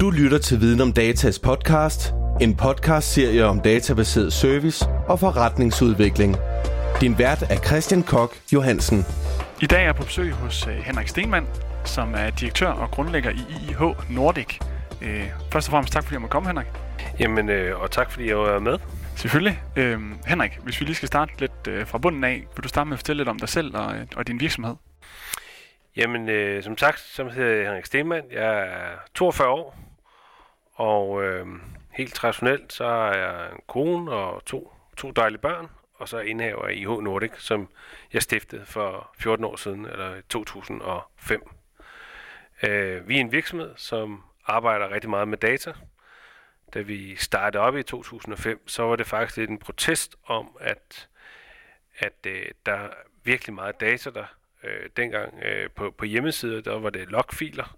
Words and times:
Du 0.00 0.10
lytter 0.10 0.38
til 0.38 0.60
Viden 0.60 0.80
om 0.80 0.92
Datas 0.92 1.38
podcast, 1.38 2.14
en 2.40 2.56
podcast-serie 2.56 3.44
om 3.44 3.60
databaseret 3.60 4.32
service 4.32 4.86
og 5.08 5.20
forretningsudvikling. 5.20 6.36
Din 7.00 7.18
vært 7.18 7.42
er 7.42 7.56
Christian 7.66 8.02
Kok 8.02 8.36
Johansen. 8.52 8.98
I 9.62 9.66
dag 9.66 9.80
er 9.80 9.84
jeg 9.84 9.94
på 9.94 10.02
besøg 10.02 10.32
hos 10.32 10.66
øh, 10.66 10.72
Henrik 10.72 11.08
Stenmann, 11.08 11.46
som 11.84 12.14
er 12.14 12.30
direktør 12.30 12.68
og 12.68 12.90
grundlægger 12.90 13.30
i 13.30 13.44
IIH 13.62 13.82
Nordic. 14.10 14.58
Øh, 15.02 15.24
først 15.52 15.68
og 15.68 15.72
fremmest 15.72 15.92
tak 15.92 16.04
fordi 16.04 16.14
jeg 16.14 16.20
måtte 16.20 16.32
komme, 16.32 16.48
Henrik. 16.48 16.66
Jamen, 17.18 17.48
øh, 17.48 17.80
og 17.80 17.90
tak 17.90 18.10
fordi 18.10 18.28
jeg 18.28 18.38
var 18.38 18.58
med. 18.58 18.78
Selvfølgelig. 19.16 19.62
Øh, 19.76 20.00
Henrik, 20.26 20.58
hvis 20.62 20.80
vi 20.80 20.84
lige 20.84 20.96
skal 20.96 21.06
starte 21.06 21.32
lidt 21.38 21.66
øh, 21.68 21.86
fra 21.86 21.98
bunden 21.98 22.24
af, 22.24 22.46
vil 22.56 22.62
du 22.62 22.68
starte 22.68 22.88
med 22.88 22.94
at 22.94 22.98
fortælle 22.98 23.20
lidt 23.20 23.28
om 23.28 23.38
dig 23.38 23.48
selv 23.48 23.76
og, 23.76 23.94
og 24.16 24.26
din 24.26 24.40
virksomhed? 24.40 24.74
Jamen, 25.96 26.28
øh, 26.28 26.62
som 26.62 26.78
sagt, 26.78 27.00
så 27.00 27.28
hedder 27.28 27.50
jeg 27.50 27.66
Henrik 27.66 27.86
Stenmann. 27.86 28.26
Jeg 28.32 28.58
er 28.58 28.96
42 29.14 29.48
år, 29.48 29.89
og 30.80 31.22
øh, 31.22 31.46
helt 31.90 32.14
traditionelt, 32.14 32.72
så 32.72 32.84
er 32.84 33.18
jeg 33.18 33.52
en 33.52 33.60
kone 33.66 34.12
og 34.12 34.44
to, 34.44 34.72
to 34.96 35.10
dejlige 35.10 35.40
børn, 35.40 35.66
og 35.94 36.08
så 36.08 36.18
indhaver 36.18 36.66
jeg 36.66 36.76
IH 36.76 36.88
Nordic, 36.88 37.30
som 37.38 37.68
jeg 38.12 38.22
stiftede 38.22 38.66
for 38.66 39.14
14 39.18 39.44
år 39.44 39.56
siden, 39.56 39.86
eller 39.86 40.20
2005. 40.28 41.42
Øh, 42.62 43.08
vi 43.08 43.16
er 43.16 43.20
en 43.20 43.32
virksomhed, 43.32 43.74
som 43.76 44.24
arbejder 44.46 44.90
rigtig 44.90 45.10
meget 45.10 45.28
med 45.28 45.38
data. 45.38 45.72
Da 46.74 46.80
vi 46.80 47.16
startede 47.16 47.62
op 47.62 47.76
i 47.76 47.82
2005, 47.82 48.68
så 48.68 48.82
var 48.82 48.96
det 48.96 49.06
faktisk 49.06 49.36
lidt 49.36 49.50
en 49.50 49.58
protest 49.58 50.16
om, 50.26 50.56
at, 50.60 51.08
at 51.98 52.26
øh, 52.26 52.46
der 52.66 52.72
er 52.72 52.90
virkelig 53.24 53.54
meget 53.54 53.80
data 53.80 54.10
der. 54.10 54.26
Øh, 54.64 54.90
dengang 54.96 55.42
øh, 55.42 55.70
på, 55.70 55.90
på 55.90 56.04
hjemmesider, 56.04 56.60
der 56.60 56.78
var 56.78 56.90
det 56.90 57.08
logfiler, 57.08 57.76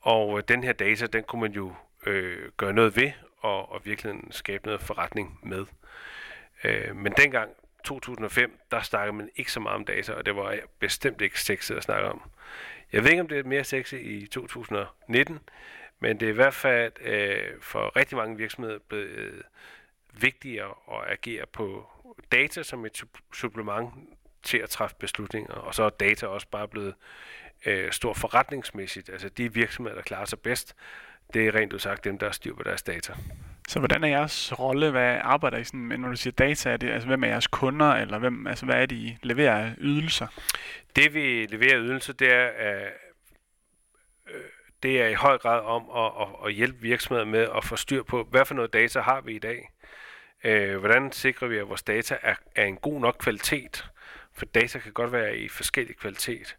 og 0.00 0.38
øh, 0.38 0.44
den 0.48 0.64
her 0.64 0.72
data, 0.72 1.06
den 1.06 1.24
kunne 1.24 1.40
man 1.40 1.52
jo 1.52 1.74
øh, 2.06 2.50
gøre 2.56 2.72
noget 2.72 2.96
ved, 2.96 3.12
og, 3.38 3.72
og 3.72 3.86
virkelig 3.86 4.14
skabe 4.30 4.66
noget 4.66 4.80
forretning 4.80 5.38
med. 5.42 5.66
Øh, 6.64 6.96
men 6.96 7.12
dengang, 7.12 7.50
2005, 7.84 8.58
der 8.70 8.82
snakkede 8.82 9.16
man 9.16 9.30
ikke 9.36 9.52
så 9.52 9.60
meget 9.60 9.74
om 9.74 9.84
data, 9.84 10.12
og 10.12 10.26
det 10.26 10.36
var 10.36 10.58
bestemt 10.78 11.20
ikke 11.20 11.40
sexet 11.40 11.76
at 11.76 11.82
snakke 11.82 12.08
om. 12.08 12.22
Jeg 12.92 13.04
ved 13.04 13.10
ikke, 13.10 13.20
om 13.20 13.28
det 13.28 13.38
er 13.38 13.44
mere 13.44 13.64
sexet 13.64 14.00
i 14.00 14.26
2019, 14.26 15.40
men 16.00 16.20
det 16.20 16.26
er 16.26 16.32
i 16.32 16.34
hvert 16.34 16.54
fald 16.54 16.92
øh, 17.00 17.60
for 17.60 17.96
rigtig 17.96 18.16
mange 18.16 18.36
virksomheder 18.36 18.78
blevet 18.88 19.08
øh, 19.08 19.42
vigtigere 20.12 20.74
at 20.92 21.12
agere 21.12 21.46
på 21.46 21.90
data 22.32 22.62
som 22.62 22.86
et 22.86 23.04
supplement 23.34 23.94
til 24.42 24.58
at 24.58 24.70
træffe 24.70 24.96
beslutninger, 24.98 25.54
og 25.54 25.74
så 25.74 25.82
er 25.82 25.90
data 25.90 26.26
også 26.26 26.46
bare 26.50 26.68
blevet 26.68 26.94
øh, 27.66 27.92
stor 27.92 28.12
forretningsmæssigt. 28.12 29.08
Altså 29.08 29.28
de 29.28 29.54
virksomheder, 29.54 29.96
der 29.96 30.02
klarer 30.02 30.24
sig 30.24 30.40
bedst, 30.40 30.76
det 31.34 31.46
er 31.46 31.54
rent 31.54 31.72
udsagt 31.72 32.04
dem, 32.04 32.18
der 32.18 32.30
styr 32.30 32.54
på 32.54 32.62
deres 32.62 32.82
data. 32.82 33.12
Så 33.68 33.78
hvordan 33.78 34.04
er 34.04 34.08
jeres 34.08 34.58
rolle? 34.58 34.90
Hvad 34.90 35.18
arbejder 35.22 35.58
I 35.58 35.64
sådan 35.64 35.80
med, 35.80 35.98
når 35.98 36.08
du 36.08 36.16
siger 36.16 36.32
data? 36.32 36.70
Er 36.70 36.76
det, 36.76 36.90
altså, 36.90 37.08
hvem 37.08 37.24
er 37.24 37.28
jeres 37.28 37.46
kunder, 37.46 37.92
eller 37.92 38.18
hvem, 38.18 38.46
altså, 38.46 38.64
hvad 38.64 38.82
er 38.82 38.86
det, 38.86 38.96
I 38.96 39.18
leverer 39.22 39.74
ydelser? 39.78 40.26
Det, 40.96 41.14
vi 41.14 41.46
leverer 41.50 41.80
ydelser, 41.80 42.12
det 42.12 42.32
er, 42.32 42.46
øh, 42.46 42.90
det 44.82 45.02
er 45.02 45.08
i 45.08 45.14
høj 45.14 45.38
grad 45.38 45.60
om 45.60 45.90
at, 45.96 46.12
at, 46.20 46.46
at 46.46 46.54
hjælpe 46.54 46.80
virksomheder 46.80 47.26
med 47.26 47.48
at 47.56 47.64
få 47.64 47.76
styr 47.76 48.02
på, 48.02 48.28
hvad 48.30 48.44
for 48.44 48.54
noget 48.54 48.72
data 48.72 49.00
har 49.00 49.20
vi 49.20 49.34
i 49.34 49.38
dag? 49.38 49.70
Øh, 50.44 50.78
hvordan 50.78 51.12
sikrer 51.12 51.48
vi, 51.48 51.58
at 51.58 51.68
vores 51.68 51.82
data 51.82 52.16
er, 52.22 52.34
er 52.56 52.64
en 52.64 52.76
god 52.76 53.00
nok 53.00 53.16
kvalitet? 53.18 53.84
For 54.34 54.44
data 54.44 54.78
kan 54.78 54.92
godt 54.92 55.12
være 55.12 55.38
i 55.38 55.48
forskellig 55.48 55.96
kvalitet. 55.96 56.56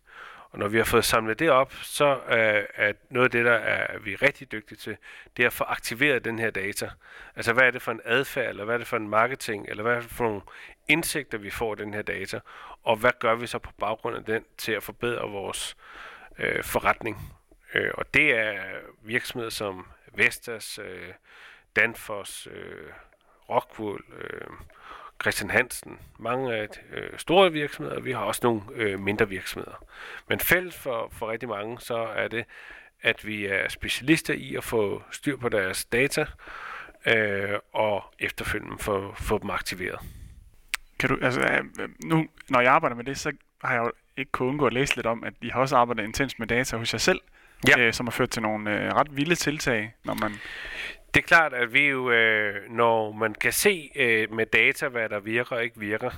Og 0.56 0.60
når 0.60 0.68
vi 0.68 0.78
har 0.78 0.84
fået 0.84 1.06
samlet 1.06 1.40
det 1.40 1.50
op, 1.50 1.74
så 1.74 2.20
øh, 2.30 2.64
er 2.76 2.94
noget 3.10 3.26
af 3.26 3.32
det, 3.32 3.46
der 3.46 3.52
er 3.52 4.00
vi 4.00 4.14
er 4.14 4.22
rigtig 4.22 4.52
dygtige 4.52 4.78
til, 4.78 4.98
det 5.38 5.44
er 5.44 5.48
at 5.48 5.54
få 5.54 5.64
aktiveret 5.64 6.26
den 6.26 6.40
her 6.40 6.50
data. 6.50 6.90
Altså 7.36 7.54
hvad 7.54 7.64
er 7.64 7.72
det 7.72 7.82
for 7.82 7.92
en 7.92 8.02
adfærd, 8.06 8.50
eller 8.50 8.66
hvad 8.66 8.74
er 8.74 8.78
det 8.78 8.88
for 8.88 8.98
en 8.98 9.10
marketing, 9.10 9.66
eller 9.70 9.84
hvad 9.84 9.96
er 9.96 10.02
det 10.02 10.10
for 10.10 10.24
nogle 10.24 10.42
indsigter, 10.88 11.38
vi 11.38 11.50
får 11.50 11.72
af 11.72 11.78
den 11.78 11.94
her 11.94 12.02
data, 12.02 12.40
og 12.84 12.96
hvad 12.96 13.12
gør 13.20 13.36
vi 13.36 13.48
så 13.48 13.60
på 13.60 13.72
baggrund 13.80 14.16
af 14.16 14.24
den 14.24 14.46
til 14.58 14.72
at 14.72 14.84
forbedre 14.84 15.30
vores 15.30 15.78
øh, 16.40 16.64
forretning. 16.64 17.18
Øh, 17.74 17.92
og 17.94 18.14
det 18.14 18.36
er 18.36 18.64
virksomheder 19.04 19.52
som 19.52 19.88
Vestas, 20.14 20.80
øh, 20.80 21.14
Danfoss, 21.76 22.48
øh, 22.52 22.90
Rockwool, 23.50 24.06
øh, 24.20 24.48
Christian 25.22 25.50
Hansen, 25.50 26.00
mange 26.20 26.54
af 26.54 26.68
øh, 26.94 27.10
store 27.18 27.52
virksomheder, 27.52 28.00
vi 28.00 28.12
har 28.12 28.20
også 28.20 28.42
nogle 28.44 28.62
øh, 28.74 29.00
mindre 29.00 29.30
virksomheder. 29.30 29.86
Men 30.30 30.40
fælles 30.40 30.78
for, 30.78 31.10
for 31.12 31.32
rigtig 31.32 31.50
mange, 31.50 31.80
så 31.80 31.98
er 31.98 32.28
det, 32.28 32.46
at 33.02 33.26
vi 33.28 33.46
er 33.46 33.70
specialister 33.70 34.34
i 34.34 34.56
at 34.56 34.64
få 34.64 35.04
styr 35.12 35.38
på 35.38 35.50
deres 35.50 35.86
data, 35.86 36.26
øh, 37.06 37.60
og 37.74 38.04
efterfølgende 38.20 38.78
få, 38.78 39.14
få 39.18 39.38
dem 39.38 39.50
aktiveret. 39.50 40.00
Kan 41.00 41.10
du, 41.10 41.18
altså, 41.22 41.42
øh, 41.42 41.90
nu, 42.06 42.28
når 42.50 42.62
jeg 42.62 42.72
arbejder 42.72 42.96
med 42.96 43.04
det, 43.04 43.18
så 43.18 43.32
har 43.64 43.74
jeg 43.74 43.84
jo 43.84 43.92
ikke 44.18 44.32
kunnet 44.32 44.50
undgå 44.50 44.68
at 44.68 44.74
læse 44.74 44.96
lidt 44.96 45.06
om, 45.06 45.24
at 45.24 45.34
I 45.42 45.50
har 45.50 45.60
også 45.60 45.76
arbejdet 45.76 46.04
intens 46.04 46.40
med 46.40 46.48
data 46.48 46.78
hos 46.78 46.94
jer 46.94 47.00
selv, 47.00 47.22
ja. 47.68 47.80
øh, 47.80 47.94
som 47.94 48.06
har 48.06 48.12
ført 48.12 48.30
til 48.30 48.42
nogle 48.42 48.72
øh, 48.72 48.94
ret 48.94 49.18
vilde 49.18 49.36
tiltag, 49.36 49.96
når 50.04 50.14
man 50.14 50.32
det 51.16 51.24
er 51.24 51.28
klart, 51.28 51.54
at 51.54 51.74
vi 51.74 51.88
jo, 51.88 52.12
øh, 52.12 52.70
når 52.70 53.12
man 53.12 53.34
kan 53.34 53.52
se 53.52 53.92
øh, 53.96 54.32
med 54.32 54.46
data, 54.46 54.88
hvad 54.88 55.10
der 55.10 55.20
virker 55.20 55.56
og 55.56 55.64
ikke 55.64 55.80
virker, 55.80 56.12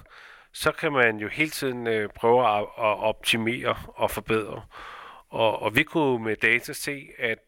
så 0.51 0.71
kan 0.71 0.91
man 0.91 1.17
jo 1.17 1.27
hele 1.27 1.49
tiden 1.49 1.87
øh, 1.87 2.09
prøve 2.09 2.47
at, 2.47 2.61
at 2.61 2.99
optimere 2.99 3.75
og 3.87 4.11
forbedre. 4.11 4.63
Og, 5.29 5.61
og 5.61 5.75
vi 5.75 5.83
kunne 5.83 6.23
med 6.23 6.35
data 6.35 6.73
se, 6.73 7.09
at 7.19 7.39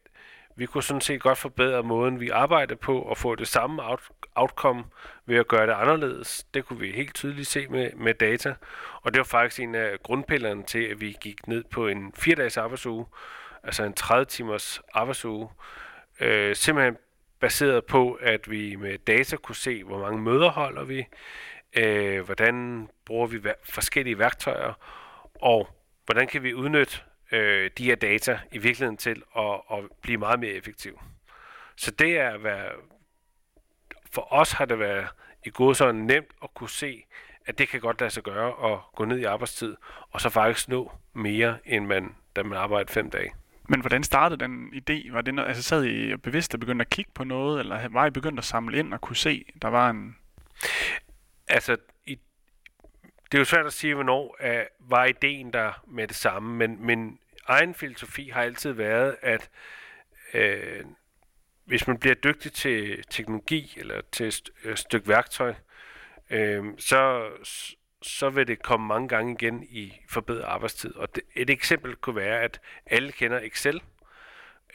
vi 0.56 0.66
kunne 0.66 0.84
sådan 0.84 1.02
set 1.02 1.22
godt 1.22 1.38
forbedre 1.38 1.84
måden, 1.84 2.20
vi 2.20 2.30
arbejder 2.30 2.76
på, 2.76 3.02
og 3.02 3.18
få 3.18 3.36
det 3.36 3.48
samme 3.48 3.84
out, 3.90 4.02
outcome 4.36 4.84
ved 5.26 5.38
at 5.38 5.48
gøre 5.48 5.68
det 5.68 5.74
anderledes. 5.74 6.46
Det 6.54 6.66
kunne 6.66 6.80
vi 6.80 6.92
helt 6.92 7.16
tydeligt 7.16 7.48
se 7.48 7.68
med, 7.68 7.92
med 7.96 8.14
data. 8.14 8.56
Og 9.02 9.14
det 9.14 9.20
var 9.20 9.24
faktisk 9.24 9.60
en 9.60 9.76
af 9.76 10.00
grundpillerne 10.04 10.64
til, 10.64 10.84
at 10.84 11.02
vi 11.02 11.18
gik 11.22 11.48
ned 11.48 11.64
på 11.72 11.88
en 11.88 12.14
4-dages 12.18 12.58
arbejdsuge, 12.58 13.06
altså 13.64 13.84
en 13.84 13.94
30 13.94 14.26
timers 14.26 14.82
arbejdsuge. 14.94 15.50
Øh, 16.20 16.56
simpelthen 16.56 16.98
baseret 17.40 17.86
på, 17.86 18.14
at 18.14 18.52
vi 18.52 18.76
med 18.76 18.98
data 18.98 19.36
kunne 19.36 19.56
se, 19.56 19.84
hvor 19.84 20.00
mange 20.00 20.22
møder 20.22 20.50
holder 20.50 20.84
vi, 20.84 21.06
øh, 21.74 22.22
hvordan 22.26 22.88
bruger 23.06 23.28
vi 23.28 23.42
forskellige 23.64 24.20
værktøjer, 24.20 24.74
og 25.42 25.70
hvordan 26.06 26.28
kan 26.28 26.44
vi 26.44 26.54
udnytte 26.54 26.98
øh, 27.32 27.72
de 27.78 27.86
her 27.86 27.96
data 27.96 28.40
i 28.52 28.58
virkeligheden 28.58 28.98
til 28.98 29.24
at, 29.38 29.62
at 29.72 29.84
blive 30.02 30.18
meget 30.18 30.40
mere 30.40 30.52
effektiv. 30.52 31.00
Så 31.76 31.92
det 31.92 32.18
er 32.18 32.38
hvad 32.38 32.64
for 34.12 34.34
os 34.34 34.52
har 34.52 34.66
det 34.66 34.80
været 34.80 35.08
i 35.46 35.50
god 35.54 35.76
sådan 35.76 35.96
nemt 35.96 36.32
at 36.44 36.54
kunne 36.54 36.70
se, 36.70 37.06
at 37.46 37.58
det 37.58 37.70
kan 37.70 37.80
godt 37.80 38.00
lade 38.00 38.12
sig 38.12 38.24
gøre 38.24 38.74
at 38.74 38.80
gå 38.96 39.06
ned 39.06 39.20
i 39.20 39.24
arbejdstid, 39.24 39.76
og 40.10 40.22
så 40.22 40.30
faktisk 40.30 40.70
nå 40.70 40.92
mere, 41.14 41.58
end 41.66 41.86
man, 41.86 42.16
da 42.36 42.44
man 42.44 42.58
arbejder 42.58 42.94
fem 42.94 43.10
dage. 43.10 43.32
Men 43.70 43.82
hvordan 43.82 44.04
startede 44.04 44.40
den 44.40 44.74
idé? 44.74 45.12
Var 45.12 45.22
det 45.22 45.34
noget, 45.34 45.48
altså 45.48 45.64
sad 45.64 45.86
I 45.86 46.16
bevidst 46.16 46.54
og 46.54 46.60
begyndte 46.60 46.84
at 46.84 46.90
kigge 46.90 47.12
på 47.16 47.24
noget, 47.24 47.60
eller 47.60 47.88
var 47.88 48.06
I 48.06 48.10
begyndt 48.10 48.40
at 48.40 48.46
samle 48.46 48.80
ind 48.80 48.94
og 48.94 49.02
kunne 49.02 49.16
se, 49.16 49.46
der 49.62 49.68
var 49.68 49.90
en... 49.90 50.16
Altså, 51.48 51.78
i, 52.06 52.20
det 53.32 53.38
er 53.38 53.40
jo 53.40 53.46
svært 53.46 53.66
at 53.66 53.74
sige, 53.74 53.94
hvornår 53.94 54.38
uh, 54.44 54.92
var 54.92 55.06
ideen 55.06 55.54
der 55.54 55.84
med 55.88 56.08
det 56.08 56.16
samme, 56.16 56.56
men 56.56 56.86
min 56.86 57.20
egen 57.46 57.74
filosofi 57.74 58.30
har 58.30 58.42
altid 58.42 58.72
været, 58.72 59.16
at 59.22 59.50
øh, 60.34 60.86
hvis 61.66 61.88
man 61.88 61.98
bliver 61.98 62.16
dygtig 62.16 62.54
til 62.54 63.04
teknologi 63.10 63.74
eller 63.78 64.02
til 64.12 64.28
et 64.28 64.80
stykke 64.80 65.08
værktøj, 65.08 65.54
øh, 66.30 66.64
så, 66.78 67.30
så 68.02 68.30
vil 68.30 68.48
det 68.48 68.64
komme 68.64 68.88
mange 68.88 69.08
gange 69.08 69.34
igen 69.34 69.64
i 69.64 70.02
forbedret 70.10 70.44
arbejdstid. 70.44 70.96
Og 70.96 71.16
det, 71.16 71.24
et 71.36 71.50
eksempel 71.50 71.96
kunne 71.96 72.16
være, 72.16 72.42
at 72.42 72.62
alle 72.86 73.12
kender 73.12 73.40
Excel. 73.44 73.82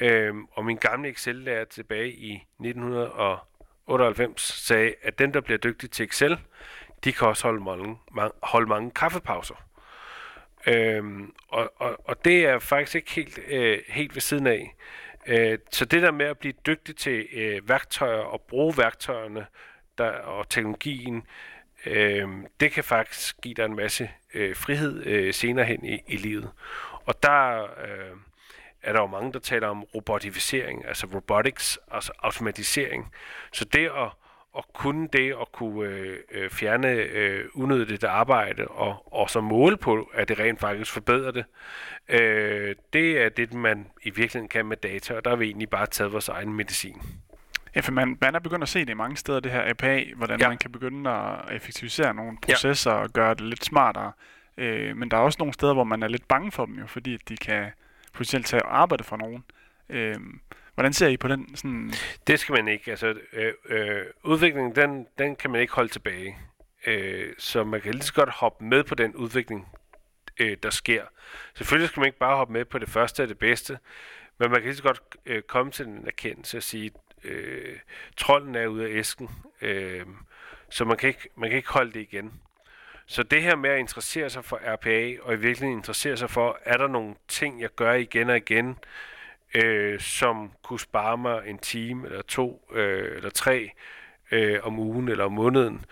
Øhm, 0.01 0.47
og 0.53 0.65
min 0.65 0.77
gamle 0.77 1.09
Excel-lærer 1.09 1.65
tilbage 1.65 2.13
i 2.13 2.35
1998 2.35 4.43
sagde, 4.43 4.95
at 5.03 5.19
den, 5.19 5.35
der 5.35 5.41
bliver 5.41 5.59
dygtig 5.59 5.91
til 5.91 6.05
Excel, 6.05 6.39
de 7.05 7.13
kan 7.13 7.29
også 7.29 7.43
holde 7.43 7.65
mange, 7.65 7.99
mange, 8.13 8.33
holde 8.43 8.69
mange 8.69 8.91
kaffepauser. 8.91 9.65
Øhm, 10.67 11.35
og, 11.49 11.73
og, 11.77 12.09
og 12.09 12.25
det 12.25 12.47
er 12.47 12.59
faktisk 12.59 12.95
ikke 12.95 13.13
helt, 13.13 13.39
øh, 13.49 13.79
helt 13.89 14.15
ved 14.15 14.21
siden 14.21 14.47
af. 14.47 14.75
Øh, 15.27 15.59
så 15.71 15.85
det 15.85 16.03
der 16.03 16.11
med 16.11 16.27
at 16.27 16.39
blive 16.39 16.55
dygtig 16.67 16.97
til 16.97 17.29
øh, 17.33 17.69
værktøjer 17.69 18.19
og 18.19 18.41
bruge 18.41 18.75
værktøjerne 18.77 19.47
der, 19.99 20.11
og 20.11 20.49
teknologien, 20.49 21.17
øh, 21.17 21.23
Øh, 21.87 22.29
det 22.61 22.73
kan 22.73 22.85
faktisk 22.85 23.41
give 23.43 23.55
dig 23.55 23.65
en 23.65 23.77
masse 23.77 24.11
øh, 24.35 24.57
frihed 24.57 25.07
øh, 25.07 25.35
senere 25.35 25.65
hen 25.65 25.85
i, 25.85 25.99
i 26.09 26.17
livet. 26.17 26.51
Og 27.07 27.23
der 27.23 27.63
øh, 27.63 28.17
er 28.83 28.93
der 28.93 29.01
jo 29.01 29.07
mange, 29.07 29.33
der 29.33 29.39
taler 29.39 29.69
om 29.69 29.85
robotificering, 29.95 30.87
altså 30.87 31.07
robotics, 31.15 31.79
altså 31.91 32.13
automatisering. 32.19 33.13
Så 33.53 33.65
det 33.65 33.91
at, 33.97 34.11
at 34.57 34.65
kunne 34.75 35.09
det, 35.13 35.35
og 35.35 35.53
kunne 35.53 35.89
øh, 35.89 36.19
øh, 36.31 36.51
fjerne 36.51 36.89
øh, 36.89 37.45
unødigt 37.55 38.05
arbejde, 38.05 38.69
og, 38.69 39.15
og 39.15 39.31
så 39.31 39.41
måle 39.41 39.77
på, 39.77 40.11
at 40.15 40.29
det 40.29 40.39
rent 40.39 40.61
faktisk 40.61 40.93
forbedrer 40.93 41.31
det, 41.31 41.45
øh, 42.09 42.75
det 42.93 43.23
er 43.23 43.29
det, 43.29 43.55
man 43.55 43.87
i 44.03 44.11
virkeligheden 44.11 44.49
kan 44.49 44.67
med 44.67 44.77
data, 44.77 45.15
og 45.15 45.25
der 45.25 45.31
har 45.31 45.37
vi 45.37 45.47
egentlig 45.47 45.71
bare 45.71 45.87
taget 45.87 46.13
vores 46.13 46.29
egen 46.29 46.53
medicin. 46.53 47.03
Ja, 47.75 47.81
for 47.81 47.93
man, 47.93 48.19
man 48.21 48.35
er 48.35 48.39
begyndt 48.39 48.63
at 48.63 48.69
se 48.69 48.85
det 48.85 48.97
mange 48.97 49.17
steder, 49.17 49.41
det 49.41 49.53
her 49.53 49.71
APA, 49.71 50.05
hvordan 50.17 50.41
ja. 50.41 50.49
man 50.49 50.59
kan 50.59 50.73
begynde 50.73 51.11
at 51.11 51.57
effektivisere 51.57 52.15
nogle 52.15 52.39
processer 52.43 52.91
ja. 52.91 52.97
og 52.97 53.11
gøre 53.11 53.35
det 53.35 53.41
lidt 53.41 53.65
smartere. 53.65 54.13
Øh, 54.57 54.97
men 54.97 55.11
der 55.11 55.17
er 55.17 55.21
også 55.21 55.37
nogle 55.39 55.55
steder, 55.55 55.75
hvor 55.75 55.85
man 55.85 56.03
er 56.03 56.09
lidt 56.09 56.29
bange 56.29 56.53
for 56.53 56.67
dem 56.67 56.75
jo, 56.75 56.87
fordi 56.87 57.17
de 57.17 57.37
kan 57.37 57.67
potentielt 58.13 58.47
tage 58.47 58.63
arbejde 58.63 59.05
for 59.05 59.17
nogen. 59.17 59.45
Øh, 59.89 60.17
hvordan 60.75 60.93
ser 60.93 61.09
I 61.09 61.17
på 61.17 61.29
den? 61.29 61.57
Sådan... 61.57 61.93
Det 62.27 62.41
skal 62.41 62.53
man 62.53 62.69
ikke. 62.69 62.91
Altså, 62.91 63.15
øh, 63.33 63.53
øh, 63.69 64.05
udviklingen, 64.23 64.77
den, 64.77 65.07
den 65.19 65.37
kan 65.37 65.51
man 65.51 65.61
ikke 65.61 65.73
holde 65.73 65.93
tilbage. 65.93 66.39
Øh, 66.87 67.33
så 67.39 67.65
man 67.65 67.81
kan 67.81 67.93
lige 67.93 68.03
så 68.03 68.15
godt 68.15 68.31
hoppe 68.31 68.65
med 68.65 68.85
på 68.85 68.95
den 68.95 69.15
udvikling, 69.15 69.69
øh, 70.41 70.57
der 70.63 70.71
sker. 70.71 71.03
Selvfølgelig 71.55 71.89
skal 71.89 72.01
man 72.01 72.07
ikke 72.07 72.19
bare 72.19 72.37
hoppe 72.37 72.53
med 72.53 72.65
på 72.65 72.79
det 72.79 72.89
første 72.89 73.23
og 73.23 73.29
det 73.29 73.39
bedste, 73.39 73.79
men 74.39 74.51
man 74.51 74.61
kan 74.61 74.65
lige 74.65 74.77
så 74.77 74.83
godt 74.83 75.01
øh, 75.27 75.43
komme 75.43 75.73
til 75.73 75.87
en 75.87 76.07
erkendelse 76.07 76.57
og 76.57 76.63
sige, 76.63 76.91
øh, 77.25 77.79
trolden 78.17 78.55
er 78.55 78.67
ude 78.67 78.85
af 78.85 78.91
æsken, 78.91 79.31
øh, 79.63 80.07
så 80.69 80.85
man 80.85 80.97
kan, 80.97 81.09
ikke, 81.09 81.29
man 81.37 81.51
kan 81.51 81.57
ikke 81.57 81.73
holde 81.73 81.93
det 81.93 82.01
igen. 82.01 82.33
Så 83.07 83.23
det 83.23 83.43
her 83.43 83.57
med 83.57 83.71
at 83.71 83.79
interessere 83.79 84.31
sig 84.31 84.45
for 84.45 84.61
RPA, 84.65 85.17
og 85.23 85.35
i 85.35 85.37
virkeligheden 85.37 85.79
interessere 85.79 86.17
sig 86.17 86.31
for, 86.31 86.59
er 86.65 86.77
der 86.77 86.89
nogle 86.89 87.15
ting, 87.29 87.61
jeg 87.61 87.71
gør 87.77 87.93
igen 87.93 88.31
og 88.31 88.37
igen, 88.37 88.79
øh, 89.55 90.01
som 90.01 90.53
kunne 90.63 90.81
spare 90.81 91.19
mig 91.19 91.43
en 91.47 91.59
time, 91.59 92.07
eller 92.07 92.23
to, 92.23 92.69
øh, 92.73 93.17
eller 93.17 93.31
tre 93.31 93.71
øh, 94.31 94.61
om 94.63 94.79
ugen 94.79 95.09
eller 95.09 95.25
om 95.25 95.33
måneden, 95.33 95.85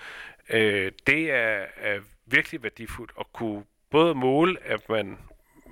øh, 0.50 0.92
det 1.06 1.30
er, 1.30 1.66
er 1.76 2.00
virkelig 2.26 2.62
værdifuldt 2.62 3.12
at 3.20 3.26
kunne 3.32 3.64
både 3.90 4.14
måle, 4.14 4.56
at 4.64 4.88
man 4.88 5.18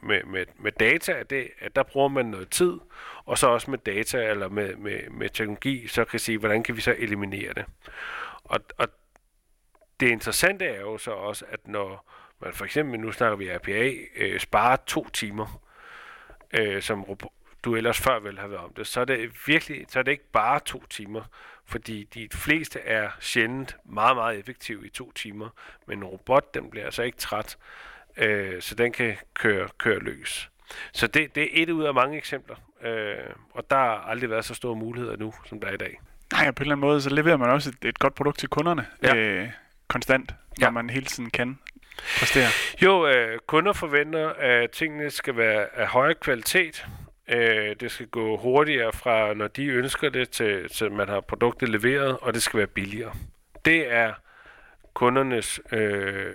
med, 0.02 0.22
med, 0.24 0.46
med 0.58 0.72
data, 0.72 1.12
at, 1.12 1.30
det, 1.30 1.48
at 1.58 1.76
der 1.76 1.82
bruger 1.82 2.08
man 2.08 2.26
noget 2.26 2.50
tid, 2.50 2.72
og 3.24 3.38
så 3.38 3.46
også 3.46 3.70
med 3.70 3.78
data 3.78 4.30
eller 4.30 4.48
med, 4.48 4.76
med, 4.76 5.10
med 5.10 5.28
teknologi, 5.28 5.88
så 5.88 6.04
kan 6.04 6.20
sige, 6.20 6.38
hvordan 6.38 6.62
kan 6.62 6.76
vi 6.76 6.80
så 6.80 6.94
eliminere 6.98 7.52
det. 7.54 7.64
Og, 8.44 8.60
og 8.78 8.88
det 10.00 10.08
interessante 10.08 10.64
er 10.64 10.80
jo 10.80 10.98
så 10.98 11.10
også, 11.10 11.44
at 11.48 11.68
når 11.68 12.10
man 12.40 12.52
for 12.52 12.64
eksempel, 12.64 13.00
nu 13.00 13.12
snakker 13.12 13.36
vi 13.36 13.56
RPA, 13.56 13.92
øh, 14.16 14.40
sparer 14.40 14.76
to 14.86 15.08
timer, 15.08 15.62
øh, 16.52 16.82
som 16.82 17.18
du 17.64 17.76
ellers 17.76 18.00
før 18.00 18.18
vel 18.18 18.38
have 18.38 18.50
været 18.50 18.64
om 18.64 18.74
det, 18.74 18.86
så 18.86 19.00
er 19.00 19.04
det 19.04 19.46
virkelig, 19.46 19.86
så 19.88 19.98
er 19.98 20.02
det 20.02 20.12
ikke 20.12 20.30
bare 20.32 20.60
to 20.60 20.86
timer, 20.86 21.22
fordi 21.66 22.04
de 22.04 22.28
fleste 22.32 22.80
er 22.80 23.10
sjældent 23.20 23.76
meget, 23.84 24.16
meget 24.16 24.38
effektive 24.38 24.86
i 24.86 24.90
to 24.90 25.12
timer, 25.12 25.48
men 25.86 25.98
en 25.98 26.04
robot, 26.04 26.54
den 26.54 26.70
bliver 26.70 26.84
altså 26.84 27.02
ikke 27.02 27.18
træt, 27.18 27.58
øh, 28.20 28.62
så 28.62 28.74
den 28.74 28.92
kan 28.92 29.16
køre, 29.34 29.68
køre 29.78 29.98
løs. 29.98 30.50
Så 30.92 31.06
det, 31.06 31.34
det 31.34 31.42
er 31.42 31.62
et 31.62 31.70
ud 31.70 31.84
af 31.84 31.94
mange 31.94 32.18
eksempler, 32.18 32.56
øh, 32.82 33.14
og 33.50 33.70
der 33.70 33.76
har 33.76 34.04
aldrig 34.08 34.30
været 34.30 34.44
så 34.44 34.54
store 34.54 34.76
muligheder 34.76 35.16
nu, 35.16 35.34
som 35.46 35.60
der 35.60 35.68
er 35.68 35.72
i 35.72 35.76
dag. 35.76 36.00
Nej, 36.32 36.50
på 36.50 36.62
en 36.62 36.64
eller 36.64 36.74
anden 36.74 36.80
måde, 36.88 37.02
så 37.02 37.10
leverer 37.10 37.36
man 37.36 37.50
også 37.50 37.70
et, 37.70 37.88
et 37.88 37.98
godt 37.98 38.14
produkt 38.14 38.38
til 38.38 38.48
kunderne 38.48 38.86
ja. 39.02 39.16
øh, 39.16 39.48
konstant, 39.88 40.34
når 40.58 40.66
ja. 40.66 40.70
man 40.70 40.90
hele 40.90 41.06
tiden 41.06 41.30
kan 41.30 41.58
præstere. 42.18 42.48
Jo, 42.82 43.06
øh, 43.06 43.38
kunder 43.46 43.72
forventer, 43.72 44.28
at 44.28 44.70
tingene 44.70 45.10
skal 45.10 45.36
være 45.36 45.66
af 45.74 45.86
højere 45.86 46.14
kvalitet. 46.14 46.86
Øh, 47.28 47.76
det 47.80 47.90
skal 47.90 48.06
gå 48.06 48.36
hurtigere 48.36 48.92
fra, 48.92 49.34
når 49.34 49.48
de 49.48 49.66
ønsker 49.66 50.08
det, 50.08 50.30
til, 50.30 50.68
til 50.68 50.92
man 50.92 51.08
har 51.08 51.20
produktet 51.20 51.68
leveret, 51.68 52.16
og 52.20 52.34
det 52.34 52.42
skal 52.42 52.58
være 52.58 52.66
billigere. 52.66 53.12
Det 53.64 53.92
er 53.92 54.12
kundernes 54.94 55.60
øh, 55.72 56.34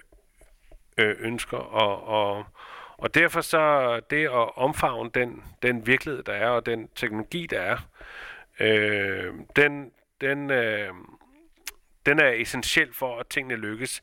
øh, 0.97 1.15
ønsker, 1.19 1.57
og, 1.57 2.07
og, 2.07 2.45
og 2.97 3.15
derfor 3.15 3.41
så 3.41 3.99
det 4.09 4.25
at 4.25 4.57
omfavne 4.57 5.09
den, 5.13 5.43
den 5.61 5.87
virkelighed, 5.87 6.23
der 6.23 6.33
er, 6.33 6.49
og 6.49 6.65
den 6.65 6.89
teknologi, 6.95 7.47
der 7.47 7.61
er, 7.61 7.77
øh, 8.59 9.33
den, 9.55 9.91
den, 10.21 10.51
øh, 10.51 10.93
den 12.05 12.19
er 12.19 12.29
essentiel 12.29 12.93
for, 12.93 13.19
at 13.19 13.27
tingene 13.27 13.55
lykkes. 13.55 14.01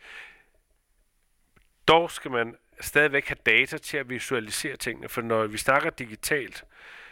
Dog 1.89 2.11
skal 2.11 2.31
man 2.31 2.57
stadigvæk 2.81 3.29
have 3.29 3.37
data 3.47 3.79
til 3.79 3.97
at 3.97 4.11
visualisere 4.11 4.77
tingene, 4.77 5.09
for 5.09 5.23
når 5.23 5.47
vi 5.47 5.59
snakker 5.59 5.91
digitalt, 5.91 6.65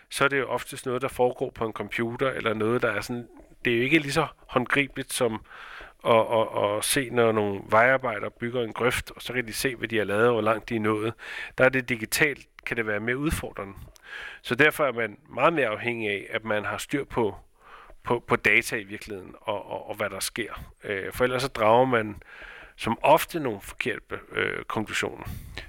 så 0.09 0.25
er 0.25 0.29
det 0.29 0.39
jo 0.39 0.49
oftest 0.49 0.87
noget, 0.87 1.03
der 1.03 1.09
foregår 1.09 1.51
på 1.51 1.67
en 1.67 1.73
computer, 1.73 2.31
eller 2.31 2.55
noget, 2.55 2.83
der 2.83 2.91
er 2.91 3.01
sådan, 3.01 3.29
det 3.65 3.73
er 3.73 3.77
jo 3.77 3.83
ikke 3.83 3.99
lige 3.99 4.13
så 4.13 4.27
håndgribeligt 4.47 5.13
som 5.13 5.45
og, 6.03 6.29
og, 6.29 6.53
og 6.53 6.85
se, 6.85 7.11
når 7.11 7.33
nogle 7.33 7.61
vejarbejdere 7.71 8.31
bygger 8.31 8.63
en 8.63 8.73
grøft, 8.73 9.11
og 9.11 9.23
så 9.23 9.33
kan 9.33 9.47
de 9.47 9.53
se, 9.53 9.77
hvad 9.77 9.89
de 9.89 9.97
har 9.97 10.05
lavet, 10.05 10.27
og 10.27 10.33
hvor 10.33 10.43
langt 10.43 10.69
de 10.69 10.77
er 10.77 10.81
nået. 10.81 11.15
Der 11.59 11.65
er 11.65 11.69
det 11.69 11.89
digitalt, 11.89 12.47
kan 12.67 12.77
det 12.77 12.87
være 12.87 13.01
mere 13.01 13.17
udfordrende. 13.17 13.75
Så 14.43 14.55
derfor 14.55 14.85
er 14.85 14.93
man 14.93 15.19
meget 15.29 15.53
mere 15.53 15.67
afhængig 15.67 16.11
af, 16.11 16.27
at 16.31 16.45
man 16.45 16.65
har 16.65 16.79
styr 16.79 17.05
på, 17.05 17.37
på, 18.05 18.25
på 18.27 18.37
data 18.37 18.77
i 18.77 18.85
virkeligheden, 18.85 19.35
og, 19.41 19.71
og, 19.71 19.89
og 19.89 19.95
hvad 19.95 20.11
der 20.11 20.21
sker. 20.21 20.65
Øh, 20.85 21.13
for 21.13 21.25
ellers 21.25 21.43
så 21.43 21.49
drager 21.49 21.85
man 21.85 22.23
som 22.77 22.99
ofte 23.03 23.41
nogle 23.41 23.61
forkerte 23.61 24.19
øh, 24.33 24.65
konklusioner. 24.65 25.25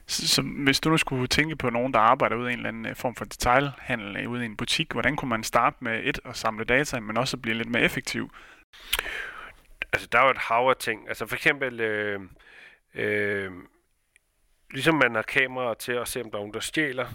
Så, 0.05 0.27
så 0.27 0.41
hvis 0.41 0.79
du 0.79 0.89
nu 0.89 0.97
skulle 0.97 1.27
tænke 1.27 1.55
på 1.55 1.69
nogen, 1.69 1.93
der 1.93 1.99
arbejder 1.99 2.35
ude 2.35 2.49
i 2.49 2.53
en 2.53 2.59
eller 2.59 2.69
anden 2.69 2.85
øh, 2.85 2.95
form 2.95 3.15
for 3.15 3.25
detailhandel, 3.25 4.27
ud 4.27 4.33
ude 4.33 4.43
i 4.43 4.45
en 4.45 4.57
butik, 4.57 4.91
hvordan 4.91 5.15
kunne 5.15 5.29
man 5.29 5.43
starte 5.43 5.77
med 5.79 6.01
et 6.03 6.19
at 6.25 6.37
samle 6.37 6.65
data, 6.65 6.99
men 6.99 7.17
også 7.17 7.37
blive 7.37 7.57
lidt 7.57 7.69
mere 7.69 7.83
effektiv? 7.83 8.31
Altså, 9.93 10.07
der 10.11 10.19
er 10.19 10.23
jo 10.23 10.31
et 10.31 10.37
hav 10.37 10.69
af 10.69 10.75
ting. 10.75 11.07
Altså, 11.07 11.25
for 11.25 11.35
eksempel, 11.35 11.79
øh, 11.79 12.21
øh, 12.95 13.51
ligesom 14.71 14.95
man 14.95 15.15
har 15.15 15.21
kameraer 15.21 15.73
til 15.73 15.91
at 15.91 16.07
se, 16.07 16.21
om 16.21 16.31
der 16.31 16.37
er 16.37 16.41
nogen, 16.41 16.53
der 16.53 16.59
stjæler, 16.59 17.07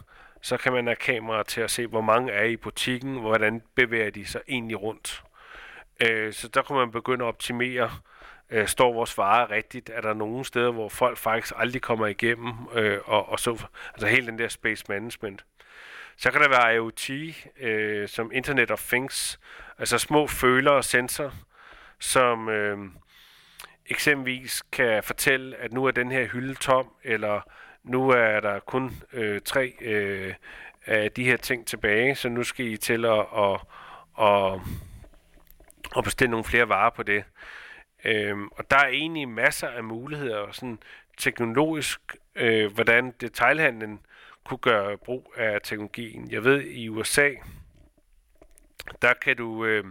så 0.42 0.56
kan 0.56 0.72
man 0.72 0.86
have 0.86 0.96
kameraer 0.96 1.42
til 1.42 1.60
at 1.60 1.70
se, 1.70 1.86
hvor 1.86 2.00
mange 2.00 2.32
er 2.32 2.44
i 2.44 2.56
butikken, 2.56 3.20
hvordan 3.20 3.62
bevæger 3.74 4.10
de 4.10 4.26
sig 4.26 4.40
egentlig 4.48 4.82
rundt. 4.82 5.22
Øh, 6.00 6.32
så 6.32 6.48
der 6.48 6.62
kan 6.62 6.76
man 6.76 6.90
begynde 6.90 7.24
at 7.24 7.28
optimere, 7.28 7.90
øh, 8.50 8.68
står 8.68 8.92
vores 8.92 9.18
varer 9.18 9.50
rigtigt? 9.50 9.90
Er 9.94 10.00
der 10.00 10.14
nogle 10.14 10.44
steder, 10.44 10.72
hvor 10.72 10.88
folk 10.88 11.18
faktisk 11.18 11.54
aldrig 11.56 11.82
kommer 11.82 12.06
igennem? 12.06 12.52
Øh, 12.74 12.98
og, 13.04 13.28
og 13.28 13.40
så, 13.40 13.66
altså 13.94 14.06
hele 14.06 14.26
den 14.26 14.38
der 14.38 14.48
space 14.48 14.84
management. 14.88 15.44
Så 16.16 16.30
kan 16.30 16.40
der 16.40 16.48
være 16.48 16.74
IoT, 16.74 17.10
øh, 17.60 18.08
som 18.08 18.32
Internet 18.32 18.70
of 18.70 18.88
Things, 18.88 19.40
altså 19.78 19.98
små 19.98 20.26
følere 20.26 20.74
og 20.74 20.84
sensorer, 20.84 21.30
som 22.00 22.48
øh, 22.48 22.78
eksempelvis 23.86 24.62
kan 24.72 25.02
fortælle, 25.02 25.56
at 25.56 25.72
nu 25.72 25.84
er 25.84 25.90
den 25.90 26.12
her 26.12 26.26
hylde 26.26 26.54
tom, 26.54 26.92
eller 27.04 27.40
nu 27.82 28.10
er 28.10 28.40
der 28.40 28.58
kun 28.58 28.92
øh, 29.12 29.40
tre 29.40 29.74
øh, 29.80 30.34
af 30.86 31.12
de 31.12 31.24
her 31.24 31.36
ting 31.36 31.66
tilbage, 31.66 32.14
så 32.14 32.28
nu 32.28 32.42
skal 32.42 32.66
I 32.66 32.76
til 32.76 33.04
at, 33.04 33.26
at, 33.36 33.60
at, 34.20 34.60
at 35.96 36.04
bestille 36.04 36.30
nogle 36.30 36.44
flere 36.44 36.68
varer 36.68 36.90
på 36.90 37.02
det. 37.02 37.24
Øhm, 38.04 38.48
og 38.48 38.70
der 38.70 38.76
er 38.76 38.88
egentlig 38.88 39.28
masser 39.28 39.68
af 39.68 39.84
muligheder, 39.84 40.52
sådan 40.52 40.78
teknologisk, 41.18 42.16
øh, 42.34 42.72
hvordan 42.74 43.14
detailhandlen 43.20 44.00
kunne 44.44 44.58
gøre 44.58 44.98
brug 44.98 45.34
af 45.36 45.60
teknologien. 45.62 46.30
Jeg 46.30 46.44
ved, 46.44 46.62
i 46.62 46.88
USA, 46.88 47.30
der 49.02 49.14
kan 49.14 49.36
du, 49.36 49.64
øh, 49.64 49.84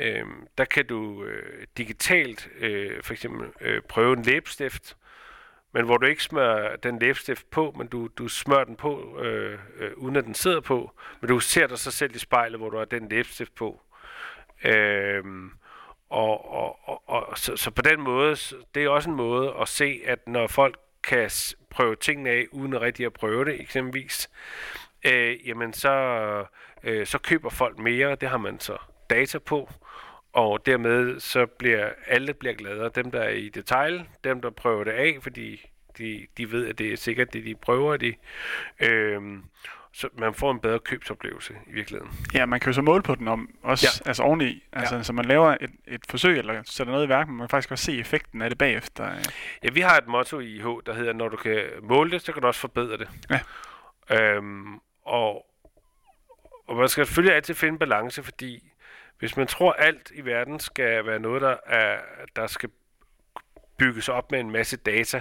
øh, 0.00 0.24
der 0.58 0.64
kan 0.64 0.86
du 0.86 1.24
øh, 1.24 1.66
digitalt 1.76 2.48
øh, 2.58 3.02
for 3.02 3.12
eksempel 3.12 3.48
øh, 3.60 3.82
prøve 3.82 4.16
en 4.16 4.22
læbestift, 4.22 4.96
men 5.72 5.84
hvor 5.84 5.96
du 5.96 6.06
ikke 6.06 6.22
smører 6.22 6.76
den 6.76 6.98
læbestift 6.98 7.50
på, 7.50 7.74
men 7.78 7.86
du, 7.86 8.08
du 8.18 8.28
smører 8.28 8.64
den 8.64 8.76
på, 8.76 9.18
øh, 9.20 9.58
øh, 9.76 9.92
uden 9.96 10.16
at 10.16 10.24
den 10.24 10.34
sidder 10.34 10.60
på, 10.60 10.92
men 11.20 11.28
du 11.28 11.40
ser 11.40 11.66
dig 11.66 11.78
så 11.78 11.90
selv 11.90 12.16
i 12.16 12.18
spejlet, 12.18 12.60
hvor 12.60 12.70
du 12.70 12.78
har 12.78 12.84
den 12.84 13.08
læbestift 13.08 13.54
på. 13.54 13.80
Øh, 14.64 15.24
og, 16.10 16.50
og, 16.50 16.88
og, 16.88 17.02
og 17.06 17.38
så, 17.38 17.56
så 17.56 17.70
på 17.70 17.82
den 17.82 18.00
måde, 18.00 18.36
det 18.74 18.84
er 18.84 18.88
også 18.88 19.10
en 19.10 19.16
måde 19.16 19.54
at 19.60 19.68
se, 19.68 20.00
at 20.06 20.28
når 20.28 20.46
folk 20.46 20.76
kan 21.02 21.30
prøve 21.70 21.96
tingene 21.96 22.30
af, 22.30 22.46
uden 22.52 22.80
rigtig 22.80 23.06
at 23.06 23.12
prøve 23.12 23.44
det, 23.44 23.60
eksempelvis, 23.60 24.30
øh, 25.06 25.48
jamen 25.48 25.72
så, 25.72 25.90
øh, 26.82 27.06
så 27.06 27.18
køber 27.18 27.50
folk 27.50 27.78
mere, 27.78 28.14
det 28.14 28.28
har 28.28 28.38
man 28.38 28.60
så 28.60 28.76
data 29.10 29.38
på, 29.38 29.70
og 30.32 30.66
dermed 30.66 31.20
så 31.20 31.46
bliver 31.46 31.90
alle 32.06 32.34
bliver 32.34 32.54
gladere. 32.54 32.90
Dem, 32.94 33.10
der 33.10 33.20
er 33.20 33.30
i 33.30 33.48
detail, 33.48 34.04
dem, 34.24 34.40
der 34.40 34.50
prøver 34.50 34.84
det 34.84 34.90
af, 34.90 35.18
fordi 35.22 35.70
de, 35.98 36.26
de 36.36 36.52
ved, 36.52 36.66
at 36.66 36.78
det 36.78 36.92
er 36.92 36.96
sikkert 36.96 37.32
det, 37.32 37.44
de 37.44 37.54
prøver 37.54 37.96
det. 37.96 38.14
Øh, 38.80 39.22
så 39.92 40.08
man 40.18 40.34
får 40.34 40.50
en 40.50 40.60
bedre 40.60 40.78
købsoplevelse 40.78 41.54
i 41.66 41.72
virkeligheden. 41.72 42.12
Ja, 42.34 42.46
man 42.46 42.60
kan 42.60 42.68
jo 42.68 42.72
så 42.72 42.82
måle 42.82 43.02
på 43.02 43.14
den 43.14 43.28
om 43.28 43.50
også, 43.62 44.00
ja. 44.04 44.08
altså 44.08 44.22
oveni, 44.22 44.64
altså 44.72 44.96
ja. 44.96 45.02
så 45.02 45.12
man 45.12 45.24
laver 45.24 45.56
et, 45.60 45.70
et 45.86 46.00
forsøg 46.08 46.38
eller 46.38 46.62
sætter 46.64 46.92
noget 46.92 47.06
i 47.06 47.08
værk, 47.08 47.28
men 47.28 47.36
man 47.36 47.44
kan 47.46 47.50
faktisk 47.50 47.70
også 47.70 47.84
se 47.84 47.98
effekten 47.98 48.42
af 48.42 48.50
det 48.50 48.58
bagefter. 48.58 49.10
Ja, 49.62 49.70
vi 49.72 49.80
har 49.80 49.96
et 49.96 50.06
motto 50.06 50.40
i 50.40 50.56
IH, 50.56 50.64
der 50.86 50.94
hedder, 50.94 51.12
når 51.12 51.28
du 51.28 51.36
kan 51.36 51.64
måle 51.82 52.10
det, 52.10 52.22
så 52.22 52.32
kan 52.32 52.42
du 52.42 52.48
også 52.48 52.60
forbedre 52.60 52.96
det. 52.96 53.08
Ja. 53.30 53.40
Øhm, 54.20 54.80
og, 55.04 55.46
og 56.66 56.76
man 56.76 56.88
skal 56.88 57.06
selvfølgelig 57.06 57.36
altid 57.36 57.54
finde 57.54 57.78
balance, 57.78 58.22
fordi 58.22 58.69
hvis 59.20 59.36
man 59.36 59.46
tror, 59.46 59.72
alt 59.72 60.12
i 60.14 60.24
verden 60.24 60.60
skal 60.60 61.06
være 61.06 61.18
noget, 61.18 61.42
der, 61.42 61.56
er, 61.66 61.98
der 62.36 62.46
skal 62.46 62.70
bygges 63.76 64.08
op 64.08 64.30
med 64.30 64.40
en 64.40 64.50
masse 64.50 64.76
data, 64.76 65.20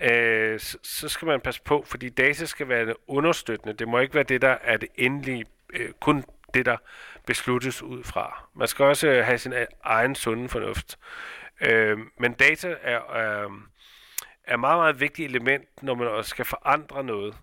øh, 0.00 0.60
så, 0.82 1.08
skal 1.08 1.26
man 1.26 1.40
passe 1.40 1.62
på, 1.62 1.84
fordi 1.86 2.08
data 2.08 2.44
skal 2.44 2.68
være 2.68 2.94
understøttende. 3.06 3.74
Det 3.74 3.88
må 3.88 3.98
ikke 3.98 4.14
være 4.14 4.24
det, 4.24 4.42
der 4.42 4.56
er 4.62 4.76
det 4.76 4.88
endelige, 4.94 5.46
øh, 5.72 5.92
kun 6.00 6.24
det, 6.54 6.66
der 6.66 6.76
besluttes 7.26 7.82
ud 7.82 8.04
fra. 8.04 8.48
Man 8.54 8.68
skal 8.68 8.84
også 8.84 9.22
have 9.22 9.38
sin 9.38 9.52
e-, 9.52 9.66
egen 9.84 10.14
sunde 10.14 10.48
fornuft. 10.48 10.98
Øh, 11.60 11.98
men 12.18 12.32
data 12.32 12.76
er, 12.82 13.00
er, 13.12 13.48
er 14.44 14.56
meget, 14.56 14.78
meget 14.78 15.00
vigtigt 15.00 15.28
element, 15.28 15.82
når 15.82 15.94
man 15.94 16.08
også 16.08 16.30
skal 16.30 16.44
forandre 16.44 17.04
noget. 17.04 17.34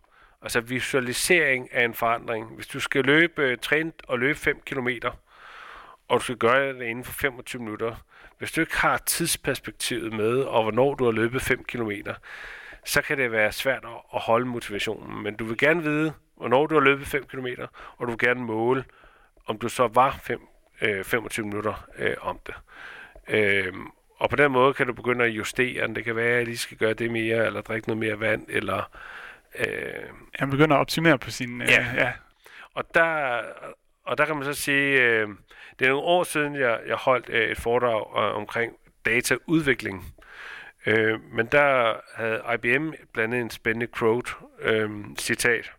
Altså 0.42 0.62
visualisering 0.62 1.74
af 1.74 1.86
en 1.86 1.94
forandring. 1.94 2.56
Hvis 2.56 2.68
du 2.68 2.80
skal 2.80 3.06
løbe, 3.06 3.42
øh, 3.42 3.58
træne 3.58 3.92
og 4.08 4.20
løbe 4.20 4.40
5 4.40 4.62
km, 4.66 4.90
og 6.08 6.20
du 6.20 6.24
skal 6.24 6.38
gøre 6.38 6.74
det 6.74 6.82
inden 6.82 7.04
for 7.04 7.14
25 7.14 7.62
minutter, 7.62 7.96
hvis 8.38 8.52
du 8.52 8.62
ikke 8.62 8.78
har 8.78 8.98
tidsperspektivet 8.98 10.14
med, 10.14 10.40
og 10.40 10.64
hvornår 10.64 10.96
du 10.96 11.06
har 11.06 11.12
løbet 11.12 11.42
5 11.42 11.64
km, 11.64 11.92
så 12.86 13.02
kan 13.02 13.18
det 13.18 13.32
være 13.32 13.52
svært 13.52 13.86
at 14.14 14.22
holde 14.22 14.46
motivationen. 14.46 15.24
Men 15.24 15.36
du 15.36 15.46
vil 15.46 15.58
gerne 15.58 15.84
vide, 15.84 16.14
hvornår 16.38 16.68
du 16.68 16.76
har 16.76 16.82
løbet 16.82 17.08
5 17.08 17.26
km, 17.26 17.48
og 17.98 18.08
du 18.08 18.12
vil 18.12 18.20
gerne 18.20 18.42
måle, 18.42 18.84
om 19.46 19.58
du 19.58 19.70
så 19.70 19.88
var 19.88 20.20
5, 20.24 20.48
øh, 20.82 21.04
25 21.04 21.46
minutter 21.46 21.88
øh, 21.98 22.16
om 22.22 22.40
det. 22.48 22.56
Øh, 23.28 23.74
og 24.18 24.30
på 24.30 24.36
den 24.36 24.52
måde 24.52 24.74
kan 24.74 24.88
du 24.88 24.94
begynde 24.94 25.26
at 25.26 25.30
justere. 25.32 25.88
Det 25.88 26.04
kan 26.04 26.16
være, 26.16 26.30
at 26.30 26.38
jeg 26.38 26.46
lige 26.46 26.58
skal 26.58 26.78
gøre 26.78 26.94
det 26.94 27.12
mere, 27.12 27.46
eller 27.46 27.62
drikke 27.62 27.88
noget 27.88 28.00
mere 28.00 28.20
vand, 28.20 28.46
eller... 28.50 28.90
Øh, 29.60 30.04
Han 30.34 30.50
begynder 30.50 30.76
at 30.76 30.80
optimere 30.80 31.18
på 31.18 31.32
sin... 31.32 31.62
Øh, 31.62 31.68
ja. 31.70 31.86
ja. 31.96 32.12
Og 32.74 32.84
der, 32.94 33.42
og 34.08 34.18
der 34.18 34.26
kan 34.26 34.36
man 34.36 34.46
så 34.46 34.54
sige, 34.54 35.02
øh, 35.02 35.30
det 35.80 35.86
er 35.86 35.90
nogle 35.90 36.06
år 36.06 36.24
siden, 36.24 36.56
jeg, 36.56 36.80
jeg 36.88 36.96
holdt 36.96 37.30
øh, 37.30 37.50
et 37.50 37.58
foredrag 37.58 38.24
øh, 38.24 38.36
omkring 38.36 38.76
dataudvikling. 39.06 40.16
Øh, 40.86 41.22
men 41.24 41.46
der 41.46 41.96
havde 42.16 42.42
IBM 42.54 42.92
blandet 43.14 43.42
en 43.42 43.50
spændende 43.50 43.88
quote, 43.88 44.32
øh, 44.60 44.90
citat. 45.18 45.72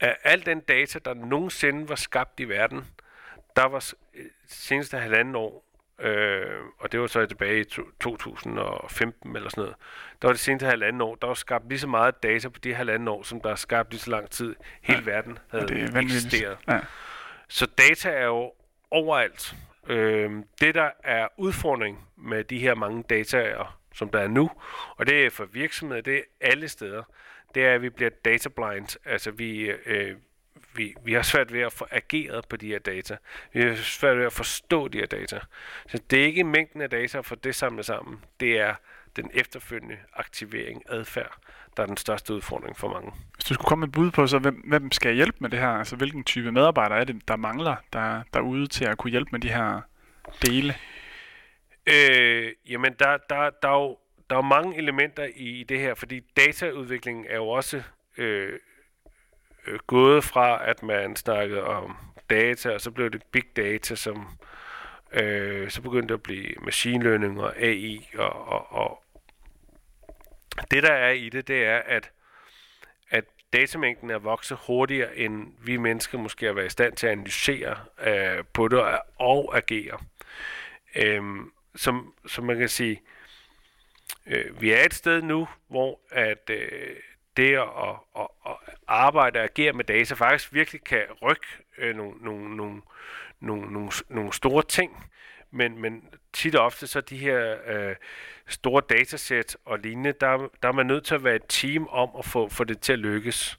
Af 0.00 0.16
al 0.24 0.46
den 0.46 0.60
data, 0.60 0.98
der 1.04 1.14
nogensinde 1.14 1.88
var 1.88 1.94
skabt 1.94 2.40
i 2.40 2.44
verden, 2.44 2.84
der 3.56 3.64
var 3.64 3.92
seneste 4.46 4.98
halvanden 4.98 5.34
år, 5.36 5.67
øh, 5.98 6.60
og 6.78 6.92
det 6.92 7.00
var 7.00 7.06
så 7.06 7.26
tilbage 7.26 7.60
i 7.60 7.64
2015 8.00 9.36
eller 9.36 9.48
sådan 9.48 9.62
noget, 9.62 9.76
der 10.22 10.28
var 10.28 10.32
det 10.32 10.40
seneste 10.40 10.66
halvanden 10.66 11.00
år, 11.00 11.14
der 11.14 11.26
var 11.26 11.34
skabt 11.34 11.68
lige 11.68 11.78
så 11.78 11.86
meget 11.86 12.22
data 12.22 12.48
på 12.48 12.58
de 12.58 12.74
halvanden 12.74 13.08
år, 13.08 13.22
som 13.22 13.40
der 13.40 13.50
er 13.50 13.54
skabt 13.54 13.90
lige 13.90 14.00
så 14.00 14.10
lang 14.10 14.30
tid 14.30 14.56
hele 14.82 15.02
ja. 15.06 15.10
verden 15.10 15.38
havde 15.50 15.66
ja, 15.70 15.74
det 15.74 15.94
er 15.94 16.00
eksisteret. 16.00 16.58
Ja. 16.68 16.80
Så 17.48 17.66
data 17.66 18.10
er 18.10 18.24
jo 18.24 18.52
overalt. 18.90 19.54
Øh, 19.86 20.30
det, 20.60 20.74
der 20.74 20.90
er 21.04 21.28
udfordring 21.36 22.08
med 22.16 22.44
de 22.44 22.58
her 22.58 22.74
mange 22.74 23.02
dataer, 23.02 23.78
som 23.94 24.08
der 24.08 24.18
er 24.18 24.28
nu, 24.28 24.50
og 24.96 25.06
det 25.06 25.26
er 25.26 25.30
for 25.30 25.44
virksomheder, 25.44 26.02
det 26.02 26.16
er 26.16 26.22
alle 26.40 26.68
steder, 26.68 27.02
det 27.54 27.64
er, 27.64 27.74
at 27.74 27.82
vi 27.82 27.90
bliver 27.90 28.10
data 28.24 28.48
blind. 28.48 28.98
Altså 29.04 29.30
vi, 29.30 29.60
øh, 29.86 30.16
vi, 30.74 30.94
vi 31.04 31.12
har 31.12 31.22
svært 31.22 31.52
ved 31.52 31.60
at 31.60 31.72
få 31.72 31.86
ageret 31.90 32.48
på 32.48 32.56
de 32.56 32.66
her 32.66 32.78
data. 32.78 33.16
Vi 33.52 33.62
har 33.62 33.74
svært 33.74 34.18
ved 34.18 34.26
at 34.26 34.32
forstå 34.32 34.88
de 34.88 34.98
her 34.98 35.06
data. 35.06 35.40
Så 35.88 35.98
det 36.10 36.20
er 36.20 36.24
ikke 36.24 36.44
mængden 36.44 36.80
af 36.80 36.90
data 36.90 37.20
for 37.20 37.34
det 37.34 37.54
samlet 37.54 37.86
sammen. 37.86 38.24
Det 38.40 38.60
er 38.60 38.74
den 39.16 39.30
efterfølgende 39.34 39.96
aktivering, 40.14 40.82
adfærd, 40.88 41.38
der 41.76 41.82
er 41.82 41.86
den 41.86 41.96
største 41.96 42.34
udfordring 42.34 42.76
for 42.76 42.88
mange. 42.88 43.12
Hvis 43.34 43.44
du 43.44 43.54
skulle 43.54 43.68
komme 43.68 43.80
med 43.80 43.88
et 43.88 43.94
bud 43.94 44.10
på, 44.10 44.26
så 44.26 44.38
hvem, 44.38 44.54
hvem 44.54 44.92
skal 44.92 45.14
hjælpe 45.14 45.36
med 45.40 45.50
det 45.50 45.58
her? 45.58 45.68
Altså 45.68 45.96
hvilken 45.96 46.24
type 46.24 46.52
medarbejdere 46.52 47.00
er 47.00 47.04
det, 47.04 47.28
der 47.28 47.36
mangler 47.36 47.76
der, 47.92 48.22
derude 48.34 48.66
til 48.66 48.84
at 48.84 48.98
kunne 48.98 49.10
hjælpe 49.10 49.28
med 49.32 49.40
de 49.40 49.48
her 49.48 49.80
dele? 50.46 50.74
Øh, 51.86 52.52
jamen, 52.70 52.92
der, 52.98 53.16
der, 53.30 53.50
der, 53.62 53.68
er 53.68 53.82
jo, 53.82 53.98
der 54.30 54.36
er 54.36 54.38
jo 54.38 54.42
mange 54.42 54.76
elementer 54.76 55.28
i 55.36 55.64
det 55.68 55.78
her, 55.80 55.94
fordi 55.94 56.20
dataudviklingen 56.36 57.26
er 57.28 57.36
jo 57.36 57.48
også 57.48 57.82
øh, 58.18 58.52
øh, 59.68 59.78
gået 59.86 60.24
fra, 60.24 60.68
at 60.68 60.82
man 60.82 61.16
snakkede 61.16 61.64
om 61.64 61.96
data, 62.30 62.70
og 62.70 62.80
så 62.80 62.90
blev 62.90 63.10
det 63.10 63.22
big 63.32 63.44
data, 63.56 63.94
som 63.94 64.38
øh, 65.12 65.70
så 65.70 65.82
begyndte 65.82 66.14
at 66.14 66.22
blive 66.22 66.54
machine 66.62 67.04
learning 67.04 67.40
og 67.40 67.56
AI, 67.56 68.08
og, 68.14 68.48
og, 68.48 68.72
og 68.72 69.02
det 70.70 70.82
der 70.82 70.92
er 70.92 71.10
i 71.10 71.28
det, 71.28 71.48
det 71.48 71.64
er, 71.64 71.78
at, 71.78 72.10
at 73.10 73.24
datamængden 73.52 74.10
er 74.10 74.18
vokset 74.18 74.58
hurtigere, 74.66 75.16
end 75.16 75.52
vi 75.64 75.76
mennesker 75.76 76.18
måske 76.18 76.46
har 76.46 76.52
været 76.52 76.66
i 76.66 76.70
stand 76.70 76.96
til 76.96 77.06
at 77.06 77.12
analysere 77.12 77.76
øh, 78.00 78.44
på 78.52 78.68
det 78.68 78.80
og, 78.80 79.00
og 79.16 79.56
agere. 79.56 79.98
Øh, 80.96 81.22
som, 81.76 82.14
som 82.26 82.44
man 82.44 82.58
kan 82.58 82.68
sige, 82.68 83.02
øh, 84.26 84.60
vi 84.60 84.72
er 84.72 84.84
et 84.84 84.94
sted 84.94 85.22
nu, 85.22 85.48
hvor 85.68 86.00
at 86.10 86.50
øh, 86.50 86.96
det 87.36 87.54
at, 87.56 87.68
at, 88.18 88.26
at 88.46 88.67
arbejde 88.88 89.38
og 89.38 89.44
agere 89.44 89.72
med 89.72 89.84
data 89.84 90.14
faktisk 90.14 90.52
virkelig 90.52 90.84
kan 90.84 91.02
rykke 91.22 91.46
øh, 91.78 91.96
nogle, 91.96 92.14
nogle, 92.20 92.56
nogle, 92.56 92.82
nogle, 93.40 93.72
nogle, 93.72 93.90
nogle 94.08 94.32
store 94.32 94.62
ting. 94.62 95.04
Men, 95.50 95.82
men 95.82 96.04
tit 96.32 96.54
og 96.54 96.64
ofte 96.64 96.86
så 96.86 97.00
de 97.00 97.16
her 97.16 97.56
øh, 97.66 97.96
store 98.48 98.82
datasæt 98.88 99.56
og 99.64 99.78
lignende, 99.78 100.12
der, 100.12 100.48
der 100.62 100.68
er 100.68 100.72
man 100.72 100.86
nødt 100.86 101.04
til 101.04 101.14
at 101.14 101.24
være 101.24 101.34
et 101.34 101.44
team 101.48 101.88
om 101.88 102.10
at 102.18 102.24
få, 102.24 102.48
få 102.48 102.64
det 102.64 102.80
til 102.80 102.92
at 102.92 102.98
lykkes. 102.98 103.58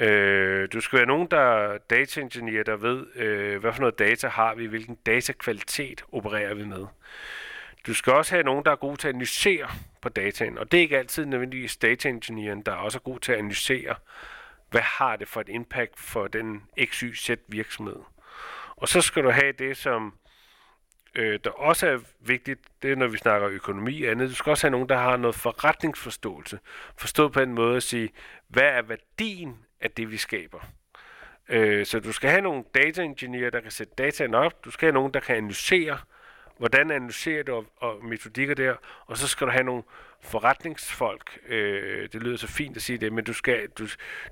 Øh, 0.00 0.68
du 0.72 0.80
skal 0.80 0.96
være 0.96 1.06
nogen, 1.06 1.28
der 1.30 1.40
er 1.40 1.78
data 1.78 2.20
engineer, 2.20 2.62
der 2.62 2.76
ved, 2.76 3.06
øh, 3.16 3.60
hvad 3.60 3.72
for 3.72 3.80
noget 3.80 3.98
data 3.98 4.28
har 4.28 4.54
vi, 4.54 4.66
hvilken 4.66 4.98
datakvalitet 5.06 6.04
opererer 6.12 6.54
vi 6.54 6.64
med. 6.64 6.86
Du 7.86 7.94
skal 7.94 8.12
også 8.12 8.34
have 8.34 8.44
nogen, 8.44 8.64
der 8.64 8.70
er 8.70 8.76
gode 8.76 8.96
til 8.96 9.08
at 9.08 9.14
analysere 9.14 9.68
på 10.00 10.08
dataen, 10.08 10.58
og 10.58 10.72
det 10.72 10.78
er 10.78 10.82
ikke 10.82 10.98
altid 10.98 11.26
nødvendigvis 11.26 11.76
data 11.76 12.08
der 12.66 12.72
er 12.72 12.76
også 12.76 12.98
god 13.00 13.18
til 13.18 13.32
at 13.32 13.38
analysere, 13.38 13.94
hvad 14.70 14.80
har 14.80 15.16
det 15.16 15.28
for 15.28 15.40
et 15.40 15.48
impact 15.48 16.00
for 16.00 16.26
den 16.26 16.62
XYZ 16.84 17.30
virksomhed. 17.48 18.00
Og 18.76 18.88
så 18.88 19.00
skal 19.00 19.24
du 19.24 19.30
have 19.30 19.52
det, 19.52 19.76
som 19.76 20.14
øh, 21.14 21.40
der 21.44 21.50
også 21.50 21.86
er 21.86 21.98
vigtigt, 22.20 22.60
det 22.82 22.92
er 22.92 22.96
når 22.96 23.06
vi 23.06 23.18
snakker 23.18 23.48
økonomi 23.48 24.02
og 24.02 24.10
andet. 24.10 24.30
Du 24.30 24.34
skal 24.34 24.50
også 24.50 24.66
have 24.66 24.70
nogen, 24.70 24.88
der 24.88 24.96
har 24.96 25.16
noget 25.16 25.36
forretningsforståelse. 25.36 26.58
Forstået 26.96 27.32
på 27.32 27.40
en 27.40 27.54
måde 27.54 27.76
at 27.76 27.82
sige, 27.82 28.10
hvad 28.48 28.62
er 28.62 28.82
værdien 28.82 29.56
af 29.80 29.90
det, 29.90 30.10
vi 30.10 30.16
skaber? 30.16 30.60
Øh, 31.48 31.86
så 31.86 32.00
du 32.00 32.12
skal 32.12 32.30
have 32.30 32.42
nogle 32.42 32.64
data 32.74 33.02
engineer, 33.02 33.50
der 33.50 33.60
kan 33.60 33.70
sætte 33.70 33.92
dataen 33.98 34.34
op. 34.34 34.64
Du 34.64 34.70
skal 34.70 34.86
have 34.86 34.94
nogen, 34.94 35.14
der 35.14 35.20
kan 35.20 35.36
analysere, 35.36 35.98
hvordan 36.58 36.90
analyserer 36.90 37.42
du 37.42 37.54
og, 37.54 37.66
og 37.76 38.04
metodikker 38.04 38.54
der. 38.54 38.74
Og 39.06 39.16
så 39.16 39.28
skal 39.28 39.46
du 39.46 39.52
have 39.52 39.64
nogle 39.64 39.82
forretningsfolk. 40.22 41.38
Øh, 41.48 42.08
det 42.12 42.22
lyder 42.22 42.36
så 42.36 42.46
fint 42.46 42.76
at 42.76 42.82
sige 42.82 42.98
det, 42.98 43.12
men 43.12 43.24
du 43.24 43.32
skal, 43.32 43.68
du, 43.68 43.86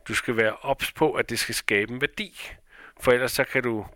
du 0.09 0.15
skal 0.15 0.37
være 0.37 0.57
ops 0.57 0.93
på, 0.93 1.13
at 1.13 1.31
det 1.31 1.39
skal 1.39 1.55
skabe 1.55 1.93
en 1.93 2.01
værdi. 2.01 2.51
For 3.01 3.13
ellers 3.13 3.33
så 3.33 3.45
kan 3.45 3.63
du 3.63 3.87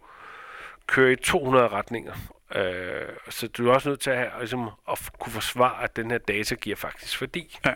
køre 0.87 1.13
i 1.13 1.17
200 1.17 1.69
retninger. 1.69 2.15
Øh, 2.55 3.09
så 3.29 3.49
du 3.49 3.69
er 3.69 3.75
også 3.75 3.89
nødt 3.89 4.01
til 4.01 4.11
at, 4.11 4.17
have, 4.17 4.31
ligesom, 4.39 4.71
at 4.91 5.11
kunne 5.19 5.33
forsvare, 5.33 5.83
at 5.85 5.97
den 5.97 6.11
her 6.11 6.19
data 6.19 6.55
giver 6.55 6.77
faktisk 6.77 7.21
værdi. 7.21 7.59
Ja, 7.65 7.75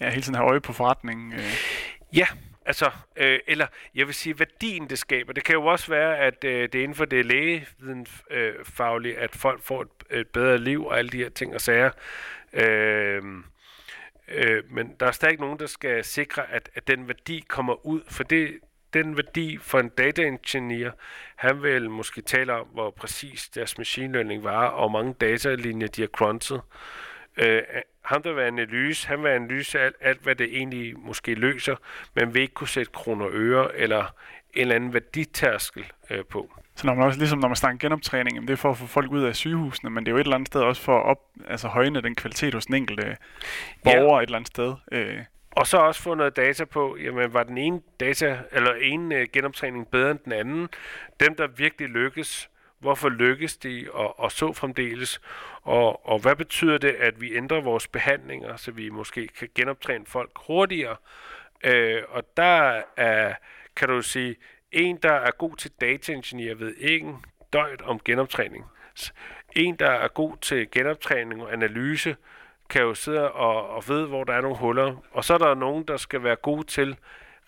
ja 0.00 0.10
hele 0.10 0.22
tiden 0.22 0.34
have 0.34 0.50
øje 0.50 0.60
på 0.60 0.72
forretningen. 0.72 1.32
Øh. 1.32 1.40
Ja, 2.12 2.26
altså, 2.66 2.90
øh, 3.16 3.38
eller 3.46 3.66
jeg 3.94 4.06
vil 4.06 4.14
sige, 4.14 4.38
værdien 4.38 4.90
det 4.90 4.98
skaber. 4.98 5.32
Det 5.32 5.44
kan 5.44 5.54
jo 5.54 5.66
også 5.66 5.88
være, 5.88 6.18
at 6.18 6.44
øh, 6.44 6.62
det 6.62 6.74
er 6.74 6.82
inden 6.82 6.96
for 6.96 7.04
det 7.04 7.26
lægevidenfaglige, 7.26 9.14
øh, 9.14 9.22
at 9.22 9.36
folk 9.36 9.62
får 9.62 9.82
et, 9.82 10.18
et 10.18 10.28
bedre 10.28 10.58
liv 10.58 10.86
og 10.86 10.98
alle 10.98 11.10
de 11.10 11.18
her 11.18 11.28
ting 11.28 11.54
og 11.54 11.60
sager. 11.60 11.90
Øh, 12.52 13.22
øh, 14.28 14.62
men 14.70 14.96
der 15.00 15.06
er 15.06 15.12
stadig 15.12 15.40
nogen, 15.40 15.58
der 15.58 15.66
skal 15.66 16.04
sikre, 16.04 16.50
at, 16.50 16.70
at 16.74 16.86
den 16.86 17.08
værdi 17.08 17.44
kommer 17.48 17.86
ud, 17.86 18.00
for 18.08 18.24
det, 18.24 18.58
den 18.94 19.16
værdi 19.16 19.58
for 19.58 19.80
en 19.80 19.88
data 19.88 20.22
engineer, 20.22 20.90
han 21.36 21.62
vil 21.62 21.90
måske 21.90 22.22
tale 22.22 22.52
om, 22.52 22.66
hvor 22.66 22.90
præcis 22.90 23.48
deres 23.48 23.78
machine 23.78 24.12
learning 24.12 24.44
var, 24.44 24.66
og 24.66 24.90
hvor 24.90 24.98
mange 24.98 25.14
datalinjer 25.20 25.86
de 25.86 26.00
har 26.00 26.08
crunchet. 26.08 26.60
Øh, 27.36 27.62
ham, 28.02 28.22
der 28.22 28.32
vil 28.32 28.42
analyse, 28.42 29.08
han 29.08 29.22
vil 29.22 29.28
analyse 29.28 29.80
alt, 29.80 29.96
alt, 30.00 30.20
hvad 30.22 30.34
det 30.34 30.56
egentlig 30.56 30.98
måske 30.98 31.34
løser, 31.34 31.76
men 32.14 32.34
vil 32.34 32.42
ikke 32.42 32.54
kunne 32.54 32.68
sætte 32.68 32.92
kroner 32.92 33.24
og 33.24 33.30
øre 33.34 33.76
eller 33.76 34.14
en 34.54 34.60
eller 34.60 34.74
anden 34.74 34.92
værditærskel 34.92 35.84
øh, 36.10 36.24
på. 36.24 36.50
Så 36.76 36.86
når 36.86 36.94
man 36.94 37.04
også, 37.04 37.18
ligesom 37.18 37.38
når 37.38 37.48
man 37.48 37.56
snakker 37.56 37.78
genoptræning, 37.78 38.42
det 38.42 38.50
er 38.50 38.56
for 38.56 38.70
at 38.70 38.76
få 38.76 38.86
folk 38.86 39.10
ud 39.10 39.22
af 39.22 39.36
sygehusene, 39.36 39.90
men 39.90 40.06
det 40.06 40.10
er 40.10 40.12
jo 40.12 40.18
et 40.18 40.20
eller 40.20 40.34
andet 40.34 40.46
sted 40.46 40.60
også 40.60 40.82
for 40.82 40.98
at 40.98 41.06
op, 41.06 41.18
altså 41.46 41.68
højne 41.68 42.02
den 42.02 42.14
kvalitet 42.14 42.54
hos 42.54 42.66
den 42.66 42.74
enkelte 42.74 43.16
borger 43.84 44.16
ja. 44.16 44.22
et 44.22 44.26
eller 44.26 44.36
andet 44.36 44.48
sted. 44.48 44.74
Øh. 44.92 45.18
Og 45.50 45.66
så 45.66 45.76
også 45.76 46.02
få 46.02 46.14
noget 46.14 46.36
data 46.36 46.64
på, 46.64 46.96
jamen 47.02 47.34
var 47.34 47.42
den 47.42 47.58
ene 47.58 47.80
data, 48.00 48.38
eller 48.52 48.74
en 48.74 49.12
uh, 49.12 49.18
genoptræning 49.32 49.88
bedre 49.88 50.10
end 50.10 50.18
den 50.24 50.32
anden? 50.32 50.68
Dem, 51.20 51.34
der 51.34 51.46
virkelig 51.46 51.88
lykkes, 51.88 52.50
hvorfor 52.78 53.08
lykkes 53.08 53.56
de, 53.56 53.86
og, 53.92 54.20
og 54.20 54.32
så 54.32 54.52
fremdeles? 54.52 55.20
Og, 55.62 56.08
og 56.08 56.18
hvad 56.18 56.36
betyder 56.36 56.78
det, 56.78 56.90
at 56.90 57.20
vi 57.20 57.36
ændrer 57.36 57.60
vores 57.60 57.88
behandlinger, 57.88 58.56
så 58.56 58.70
vi 58.70 58.90
måske 58.90 59.28
kan 59.38 59.48
genoptræne 59.54 60.04
folk 60.06 60.30
hurtigere? 60.36 60.96
Uh, 61.66 62.02
og 62.08 62.22
der 62.36 62.82
er, 62.96 63.34
kan 63.76 63.88
du 63.88 64.02
sige, 64.02 64.36
en, 64.72 64.96
der 64.96 65.12
er 65.12 65.30
god 65.30 65.56
til 65.56 65.70
data 65.80 66.12
ved 66.58 66.74
ikke 66.74 67.14
døjt 67.52 67.82
om 67.82 68.00
genoptræning. 68.04 68.64
En, 69.56 69.76
der 69.76 69.90
er 69.90 70.08
god 70.08 70.36
til 70.36 70.70
genoptræning 70.70 71.42
og 71.42 71.52
analyse, 71.52 72.16
kan 72.70 72.82
jo 72.82 72.94
sidde 72.94 73.32
og, 73.32 73.68
og 73.68 73.88
vide, 73.88 74.06
hvor 74.06 74.24
der 74.24 74.32
er 74.32 74.40
nogle 74.40 74.56
huller. 74.56 74.96
Og 75.10 75.24
så 75.24 75.34
er 75.34 75.38
der 75.38 75.54
nogen, 75.54 75.84
der 75.88 75.96
skal 75.96 76.22
være 76.22 76.36
gode 76.36 76.66
til 76.66 76.96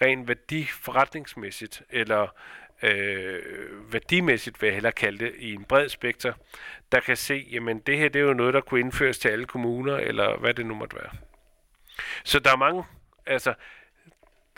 rent 0.03 0.29
værdiforretningsmæssigt, 0.29 1.83
eller 1.91 2.29
øh, 2.83 3.93
værdimæssigt, 3.93 4.63
vil 4.63 4.67
jeg 4.67 4.75
hellere 4.75 4.93
kalde 4.93 5.25
det, 5.25 5.35
i 5.39 5.55
en 5.55 5.65
bred 5.65 5.89
spekter, 5.89 6.33
der 6.93 7.01
kan 7.01 7.17
se, 7.17 7.47
jamen 7.51 7.79
det 7.79 7.99
her 7.99 8.09
det 8.09 8.21
er 8.21 8.25
jo 8.25 8.33
noget, 8.33 8.55
der 8.55 8.61
kunne 8.61 8.81
indføres 8.81 9.19
til 9.19 9.29
alle 9.29 9.47
kommuner, 9.47 9.97
eller 9.97 10.37
hvad 10.37 10.55
det 10.55 10.67
nu 10.67 10.75
måtte 10.75 10.97
være. 10.97 11.11
Så 12.25 12.39
der 12.39 12.53
er 12.53 12.57
mange, 12.57 12.85
altså, 13.27 13.55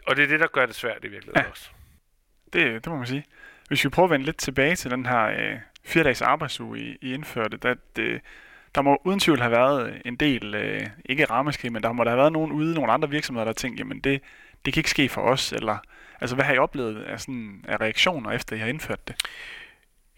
og 0.07 0.17
det 0.17 0.23
er 0.23 0.29
det, 0.29 0.41
der 0.41 0.47
gør 0.47 0.67
det 0.67 0.75
svært 0.75 1.05
i 1.05 1.09
virkeligheden 1.09 1.43
ja. 1.43 1.51
også. 1.51 1.71
Det, 2.53 2.85
det 2.85 2.87
må 2.87 2.97
man 2.97 3.07
sige. 3.07 3.25
Hvis 3.69 3.85
vi 3.85 3.89
prøver 3.89 4.07
at 4.07 4.11
vende 4.11 4.27
lidt 4.27 4.39
tilbage 4.39 4.77
til 4.77 4.91
den 4.91 5.07
her 5.07 5.25
øh, 5.25 5.59
fire 5.85 6.05
dages 6.05 6.23
arbejdsuge, 6.23 6.79
I, 6.81 6.99
I 7.03 7.15
indførte, 7.15 7.57
der, 7.57 7.75
det, 7.97 8.21
der 8.75 8.83
må 8.83 9.03
uden 9.05 9.21
tvivl 9.21 9.41
have 9.41 9.51
været 9.51 10.03
en 10.05 10.17
del, 10.17 10.55
øh, 10.55 10.87
ikke 11.05 11.25
ramaskrig, 11.25 11.73
men 11.73 11.83
der 11.83 11.93
må 11.93 12.05
der 12.05 12.11
have 12.11 12.19
været 12.19 12.33
nogen 12.33 12.53
ude, 12.53 12.75
nogle 12.75 12.93
andre 12.93 13.11
virksomheder, 13.11 13.45
der 13.45 13.53
tænkte, 13.53 13.81
jamen 13.81 14.01
det, 14.01 14.23
det 14.65 14.73
kan 14.73 14.81
ikke 14.81 14.91
ske 14.91 15.09
for 15.09 15.23
os, 15.23 15.53
eller 15.53 15.79
altså 16.21 16.37
hvad 16.37 16.45
har 16.45 16.55
I 16.55 16.59
oplevet 16.59 17.03
af, 17.03 17.21
sådan, 17.21 17.65
af 17.69 17.81
reaktioner, 17.81 18.31
efter 18.31 18.57
I 18.57 18.59
har 18.59 18.67
indført 18.67 19.09
det? 19.09 19.17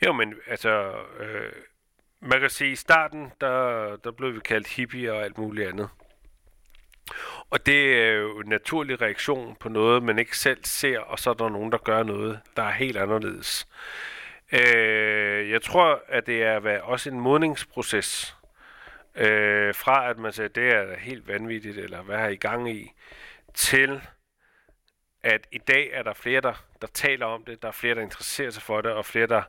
Jo, 0.07 0.13
men 0.13 0.35
altså, 0.47 0.93
øh, 1.21 1.53
man 2.21 2.41
kan 2.41 2.51
sige, 2.51 2.73
i 2.73 2.77
starten, 2.77 3.33
der, 3.41 3.97
der 3.97 4.11
blev 4.11 4.35
vi 4.35 4.41
kaldt 4.41 4.69
hippie 4.69 5.13
og 5.13 5.25
alt 5.25 5.39
muligt 5.39 5.69
andet. 5.69 5.89
Og 7.51 7.67
det 7.67 8.03
er 8.03 8.13
jo 8.13 8.41
en 8.41 8.49
naturlig 8.49 9.01
reaktion 9.03 9.57
på 9.61 9.69
noget, 9.69 10.03
man 10.03 10.19
ikke 10.19 10.39
selv 10.39 10.65
ser, 10.65 10.99
og 10.99 11.19
så 11.19 11.31
er 11.31 11.35
der 11.35 11.49
nogen, 11.49 11.73
der 11.73 11.79
gør 11.79 12.03
noget, 12.03 12.41
der 12.57 12.63
er 12.63 12.73
helt 12.73 12.97
anderledes. 12.97 13.69
Øh, 14.53 15.51
jeg 15.51 15.63
tror, 15.63 16.03
at 16.09 16.27
det 16.27 16.43
er 16.43 16.81
også 16.81 17.11
en 17.11 17.21
modningsproces. 17.21 18.37
Øh, 19.15 19.75
fra 19.75 20.11
at 20.11 20.19
man 20.19 20.33
siger, 20.33 20.49
det 20.49 20.71
er 20.71 20.97
helt 20.99 21.29
vanvittigt, 21.29 21.79
eller 21.79 22.03
hvad 22.03 22.19
har 22.19 22.29
I 22.29 22.37
gang 22.37 22.71
i, 22.71 22.93
til 23.55 24.01
at 25.23 25.47
i 25.53 25.59
dag 25.59 25.91
er 25.93 26.03
der 26.03 26.13
flere, 26.13 26.41
der, 26.41 26.65
der 26.81 26.87
taler 26.87 27.27
om 27.27 27.45
det, 27.45 27.63
der 27.63 27.69
er 27.69 27.73
flere, 27.73 27.95
der 27.95 28.01
interesserer 28.01 28.51
sig 28.51 28.63
for 28.63 28.81
det, 28.81 28.93
og 28.93 29.05
flere, 29.05 29.27
der 29.27 29.43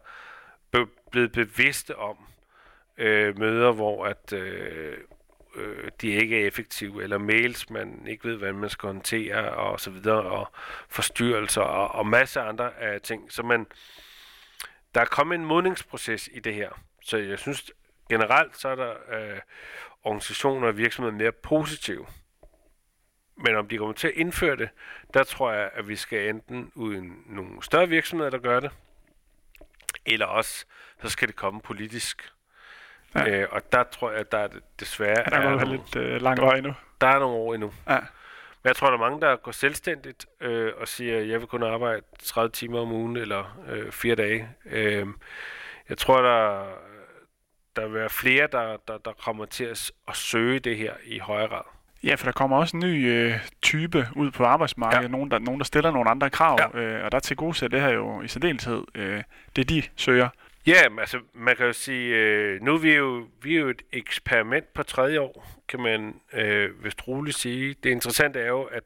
er 0.74 0.86
blevet 1.12 1.32
bevidste 1.32 1.96
om 1.96 2.18
øh, 2.98 3.40
møder, 3.40 3.72
hvor 3.72 4.06
at 4.06 4.34
øh, 4.34 4.98
øh, 5.56 5.92
de 6.02 6.08
ikke 6.08 6.42
er 6.42 6.48
effektive, 6.48 7.04
eller 7.04 7.18
mails, 7.18 7.70
man 7.70 8.08
ikke 8.08 8.28
ved, 8.30 8.36
hvad 8.36 8.54
man 8.54 8.70
skal 8.70 8.88
håndtere, 8.88 9.52
og 9.52 9.80
så 9.80 9.90
videre, 9.90 10.22
og 10.22 10.52
forstyrrelser, 10.90 11.62
og, 11.62 11.92
og 11.92 12.08
masser 12.08 12.42
af 12.42 12.50
andre 12.50 12.78
af 12.78 13.02
ting. 13.02 13.32
Så 13.32 13.44
man, 13.44 13.68
der 14.96 15.02
er 15.02 15.06
kommet 15.06 15.36
en 15.36 15.46
modningsproces 15.46 16.30
i 16.34 16.40
det 16.40 16.54
her. 16.54 16.70
Så 17.02 17.18
jeg 17.18 17.40
synes 17.40 17.72
generelt, 18.10 18.58
så 18.58 18.70
er 18.70 18.76
der 18.76 18.94
øh, 19.12 19.40
organisationer 20.04 20.68
og 20.68 20.78
virksomheder 20.78 21.18
mere 21.18 21.32
positive. 21.32 22.06
Men 23.38 23.56
om 23.56 23.68
de 23.68 23.78
kommer 23.78 23.94
til 23.94 24.08
at 24.08 24.14
indføre 24.14 24.56
det, 24.56 24.70
der 25.14 25.24
tror 25.24 25.52
jeg, 25.52 25.70
at 25.74 25.88
vi 25.88 25.96
skal 25.96 26.30
enten 26.30 26.72
uden 26.76 27.24
nogle 27.26 27.64
større 27.64 27.90
virksomheder, 27.90 28.30
der 28.30 28.38
gør 28.38 28.60
det, 28.60 28.72
eller 30.06 30.26
også, 30.26 30.66
så 31.02 31.10
skal 31.10 31.28
det 31.28 31.36
komme 31.36 31.62
politisk. 31.62 32.32
Ja. 33.16 33.30
Øh, 33.30 33.48
og 33.52 33.62
der 33.72 33.84
tror 33.84 34.12
jeg, 34.12 34.20
at 34.20 34.32
der 34.32 34.38
er 34.38 34.48
desværre... 34.80 35.16
Ja, 35.18 35.24
der 35.30 35.38
er, 35.38 35.50
er 35.50 35.50
nogle, 35.50 35.72
lidt 35.72 35.96
øh, 35.96 36.22
lang 36.22 36.42
vej 36.42 36.58
endnu. 36.58 36.74
Der 37.02 37.08
er 37.08 37.20
nogle 37.20 37.36
år 37.36 37.54
endnu. 37.54 37.74
Ja. 37.90 38.00
Men 38.64 38.68
jeg 38.68 38.76
tror, 38.76 38.88
der 38.88 38.94
er 38.94 39.00
mange, 39.00 39.22
der 39.22 39.36
går 39.36 39.52
selvstændigt 39.52 40.26
øh, 40.42 40.72
og 40.78 40.88
siger, 40.88 41.18
at 41.18 41.30
jeg 41.30 41.40
vil 41.40 41.48
kun 41.48 41.64
arbejde 41.64 42.02
30 42.24 42.52
timer 42.52 42.80
om 42.80 42.92
ugen 42.92 43.18
eller 43.18 43.60
øh, 43.70 43.92
fire 43.92 44.16
dage. 44.16 44.50
Øh, 44.66 45.08
jeg 45.90 45.98
tror, 45.98 46.22
der, 46.22 46.66
der 47.76 47.86
vil 47.88 47.94
være 47.94 48.10
flere, 48.10 48.48
der, 48.52 48.78
der, 48.88 48.98
der 48.98 49.12
kommer 49.12 49.46
til 49.46 49.64
at, 49.64 49.92
at 50.08 50.16
søge 50.16 50.60
det 50.60 50.78
her 50.78 50.94
i 51.06 51.20
højere 51.20 51.48
grad. 51.48 51.64
Ja, 52.04 52.16
for 52.16 52.26
der 52.26 52.32
kommer 52.32 52.58
også 52.58 52.78
en 52.78 52.84
ny 52.84 53.12
øh, 53.12 53.34
type 53.62 54.08
ud 54.16 54.32
på 54.32 54.44
arbejdsmarkedet. 54.44 55.04
Ja. 55.04 55.08
Nogen, 55.08 55.32
der, 55.32 55.40
nogen, 55.40 55.60
der 55.60 55.66
stiller 55.66 55.92
nogle 55.92 56.10
andre 56.10 56.30
krav, 56.30 56.60
ja. 56.74 56.80
øh, 56.80 57.06
og 57.06 57.12
der 57.12 57.20
til 57.20 57.38
gode 57.38 57.70
det 57.70 57.82
her 57.82 57.90
jo 57.90 58.22
i 58.22 58.28
særdeleshed. 58.28 58.84
Øh, 58.96 59.24
det 59.56 59.70
de 59.70 59.84
søger. 59.96 60.30
Ja, 60.68 61.00
altså 61.00 61.20
man 61.34 61.56
kan 61.56 61.66
jo 61.66 61.74
sige, 61.74 62.16
øh, 62.16 62.62
nu 62.62 62.74
er 62.74 62.78
vi 62.78 62.96
jo, 62.96 63.28
vi 63.42 63.56
er 63.56 63.60
jo 63.60 63.70
et 63.70 63.82
eksperiment 63.92 64.74
på 64.74 64.84
tredje 64.84 65.20
år, 65.20 65.60
kan 65.68 65.80
man 65.82 66.22
øh, 66.34 66.84
vist 66.84 67.08
roligt 67.08 67.38
sige. 67.38 67.76
Det 67.84 67.90
interessante 67.90 68.40
er 68.40 68.48
jo, 68.48 68.64
at 68.64 68.84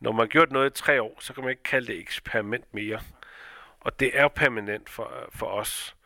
når 0.00 0.12
man 0.12 0.20
har 0.20 0.26
gjort 0.26 0.52
noget 0.52 0.70
i 0.70 0.82
tre 0.82 1.02
år, 1.02 1.16
så 1.20 1.34
kan 1.34 1.44
man 1.44 1.50
ikke 1.50 1.62
kalde 1.62 1.86
det 1.86 1.98
eksperiment 1.98 2.74
mere. 2.74 3.00
Og 3.80 4.00
det 4.00 4.18
er 4.18 4.22
jo 4.22 4.28
permanent 4.28 4.90
for, 4.90 5.28
for 5.34 5.46
os. 5.46 5.96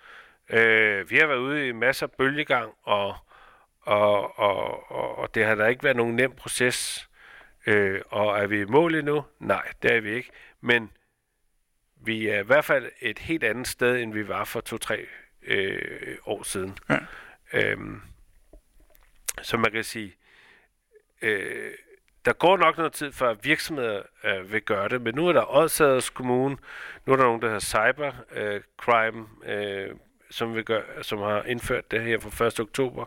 Øh, 0.51 1.11
vi 1.11 1.17
har 1.17 1.27
været 1.27 1.39
ude 1.39 1.69
i 1.69 1.73
masser 1.73 2.07
af 2.07 2.13
bølgegang, 2.13 2.73
og, 2.83 3.17
og, 3.83 4.39
og, 4.39 4.91
og, 4.93 5.19
og 5.19 5.35
det 5.35 5.45
har 5.45 5.55
da 5.55 5.67
ikke 5.67 5.85
været 5.85 5.97
nogen 5.97 6.17
nem 6.17 6.33
proces. 6.33 7.09
Øh, 7.67 8.01
og 8.11 8.39
er 8.39 8.47
vi 8.47 8.61
i 8.61 8.65
mål 8.65 8.95
endnu? 8.95 9.25
Nej, 9.39 9.69
det 9.83 9.93
er 9.93 10.01
vi 10.01 10.15
ikke. 10.15 10.31
Men 10.61 10.91
vi 11.97 12.29
er 12.29 12.41
i 12.41 12.45
hvert 12.45 12.65
fald 12.65 12.91
et 13.01 13.19
helt 13.19 13.45
andet 13.45 13.69
sted, 13.69 13.97
end 13.97 14.13
vi 14.13 14.29
var 14.29 14.45
for 14.45 14.61
to-tre 14.61 15.07
øh, 15.43 16.17
år 16.27 16.43
siden. 16.43 16.79
Ja. 16.89 16.99
Øhm, 17.53 18.03
så 19.43 19.57
man 19.57 19.73
kan 19.73 19.85
sige, 19.85 20.15
øh, 21.23 21.73
der 22.25 22.33
går 22.33 22.57
nok 22.57 22.77
noget 22.77 22.93
tid, 22.93 23.13
før 23.13 23.35
virksomheder 23.35 24.03
øh, 24.25 24.53
vil 24.53 24.63
gøre 24.63 24.89
det, 24.89 25.03
men 25.03 25.15
nu 25.15 25.29
er 25.29 25.33
der 25.33 25.57
Odsaders 25.57 26.11
Kommune, 26.11 26.57
nu 27.07 27.13
er 27.13 27.17
der 27.17 27.25
nogen, 27.25 27.43
der 27.43 27.47
hedder 27.47 27.61
Cyber 27.61 28.13
øh, 28.33 28.61
øh, 29.47 29.97
som, 30.31 30.55
vil 30.55 30.65
gøre, 30.65 30.83
som 31.03 31.19
har 31.19 31.43
indført 31.43 31.91
det 31.91 32.03
her 32.03 32.19
fra 32.19 32.47
1. 32.47 32.61
oktober, 32.61 33.05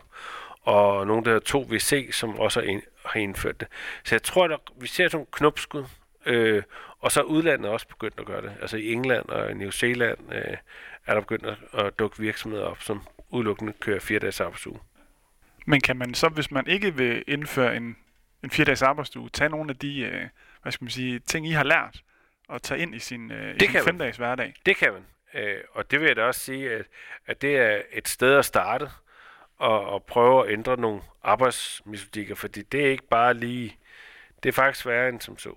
og 0.62 1.06
nogen, 1.06 1.24
der 1.24 1.30
hedder 1.30 1.58
2VC, 1.58 2.12
som 2.12 2.38
også 2.38 2.60
har, 2.60 2.66
ind, 2.66 2.82
har 3.04 3.20
indført 3.20 3.60
det. 3.60 3.68
Så 4.04 4.14
jeg 4.14 4.22
tror, 4.22 4.44
at 4.44 4.60
vi 4.76 4.86
ser 4.86 5.08
sådan 5.08 5.16
nogle 5.16 5.26
knopskud, 5.32 5.84
øh, 6.26 6.62
og 6.98 7.12
så 7.12 7.20
er 7.20 7.24
udlandet 7.24 7.70
også 7.70 7.88
begyndt 7.88 8.20
at 8.20 8.26
gøre 8.26 8.42
det. 8.42 8.52
Altså 8.60 8.76
i 8.76 8.92
England 8.92 9.28
og 9.28 9.56
New 9.56 9.70
Zealand 9.70 10.18
øh, 10.32 10.56
er 11.06 11.14
der 11.14 11.20
begyndt 11.20 11.46
at, 11.46 11.86
at 11.86 11.98
dukke 11.98 12.18
virksomheder 12.18 12.64
op, 12.64 12.82
som 12.82 13.02
udelukkende 13.30 13.72
kører 13.80 14.00
fire 14.00 14.18
dages 14.18 14.40
arbejdsuge. 14.40 14.78
Men 15.66 15.80
kan 15.80 15.96
man 15.96 16.14
så, 16.14 16.28
hvis 16.28 16.50
man 16.50 16.66
ikke 16.66 16.96
vil 16.96 17.24
indføre 17.26 17.76
en, 17.76 17.96
en 18.44 18.50
fire 18.50 18.64
dages 18.64 18.82
arbejdsuge, 18.82 19.28
tage 19.28 19.50
nogle 19.50 19.70
af 19.70 19.76
de 19.76 20.00
øh, 20.00 20.28
hvad 20.62 20.72
skal 20.72 20.84
man 20.84 20.90
sige, 20.90 21.18
ting, 21.18 21.46
I 21.46 21.50
har 21.50 21.64
lært, 21.64 22.02
og 22.48 22.62
tage 22.62 22.80
ind 22.80 22.94
i 22.94 22.98
sin, 22.98 23.32
øh, 23.32 23.54
det 23.54 23.62
i 23.62 23.66
sin 23.66 23.80
fem 23.84 23.98
dages 23.98 24.16
hverdag? 24.16 24.54
Det 24.66 24.76
kan 24.76 24.92
man. 24.92 25.06
Øh, 25.34 25.60
og 25.72 25.90
det 25.90 26.00
vil 26.00 26.06
jeg 26.06 26.16
da 26.16 26.22
også 26.22 26.40
sige, 26.40 26.72
at, 26.72 26.86
at 27.26 27.42
det 27.42 27.56
er 27.56 27.82
et 27.92 28.08
sted 28.08 28.36
at 28.36 28.44
starte 28.44 28.88
og, 29.58 29.86
og 29.86 30.04
prøve 30.04 30.46
at 30.46 30.52
ændre 30.52 30.76
nogle 30.76 31.00
arbejdsmetodikker, 31.22 32.34
fordi 32.34 32.62
det 32.62 32.86
er 32.86 32.90
ikke 32.90 33.08
bare 33.08 33.34
lige, 33.34 33.76
det 34.42 34.48
er 34.48 34.52
faktisk 34.52 34.86
værre 34.86 35.08
end 35.08 35.20
som 35.20 35.38
så. 35.38 35.54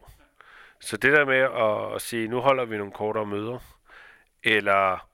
Så 0.84 0.98
det 0.98 1.14
der 1.14 1.26
med 1.26 1.38
at, 1.38 1.96
at 1.96 2.02
sige, 2.02 2.28
nu 2.28 2.40
holder 2.40 2.66
vi 2.66 2.78
nogle 2.78 2.94
kortere 2.94 3.26
møder, 3.26 3.60
eller 4.44 5.10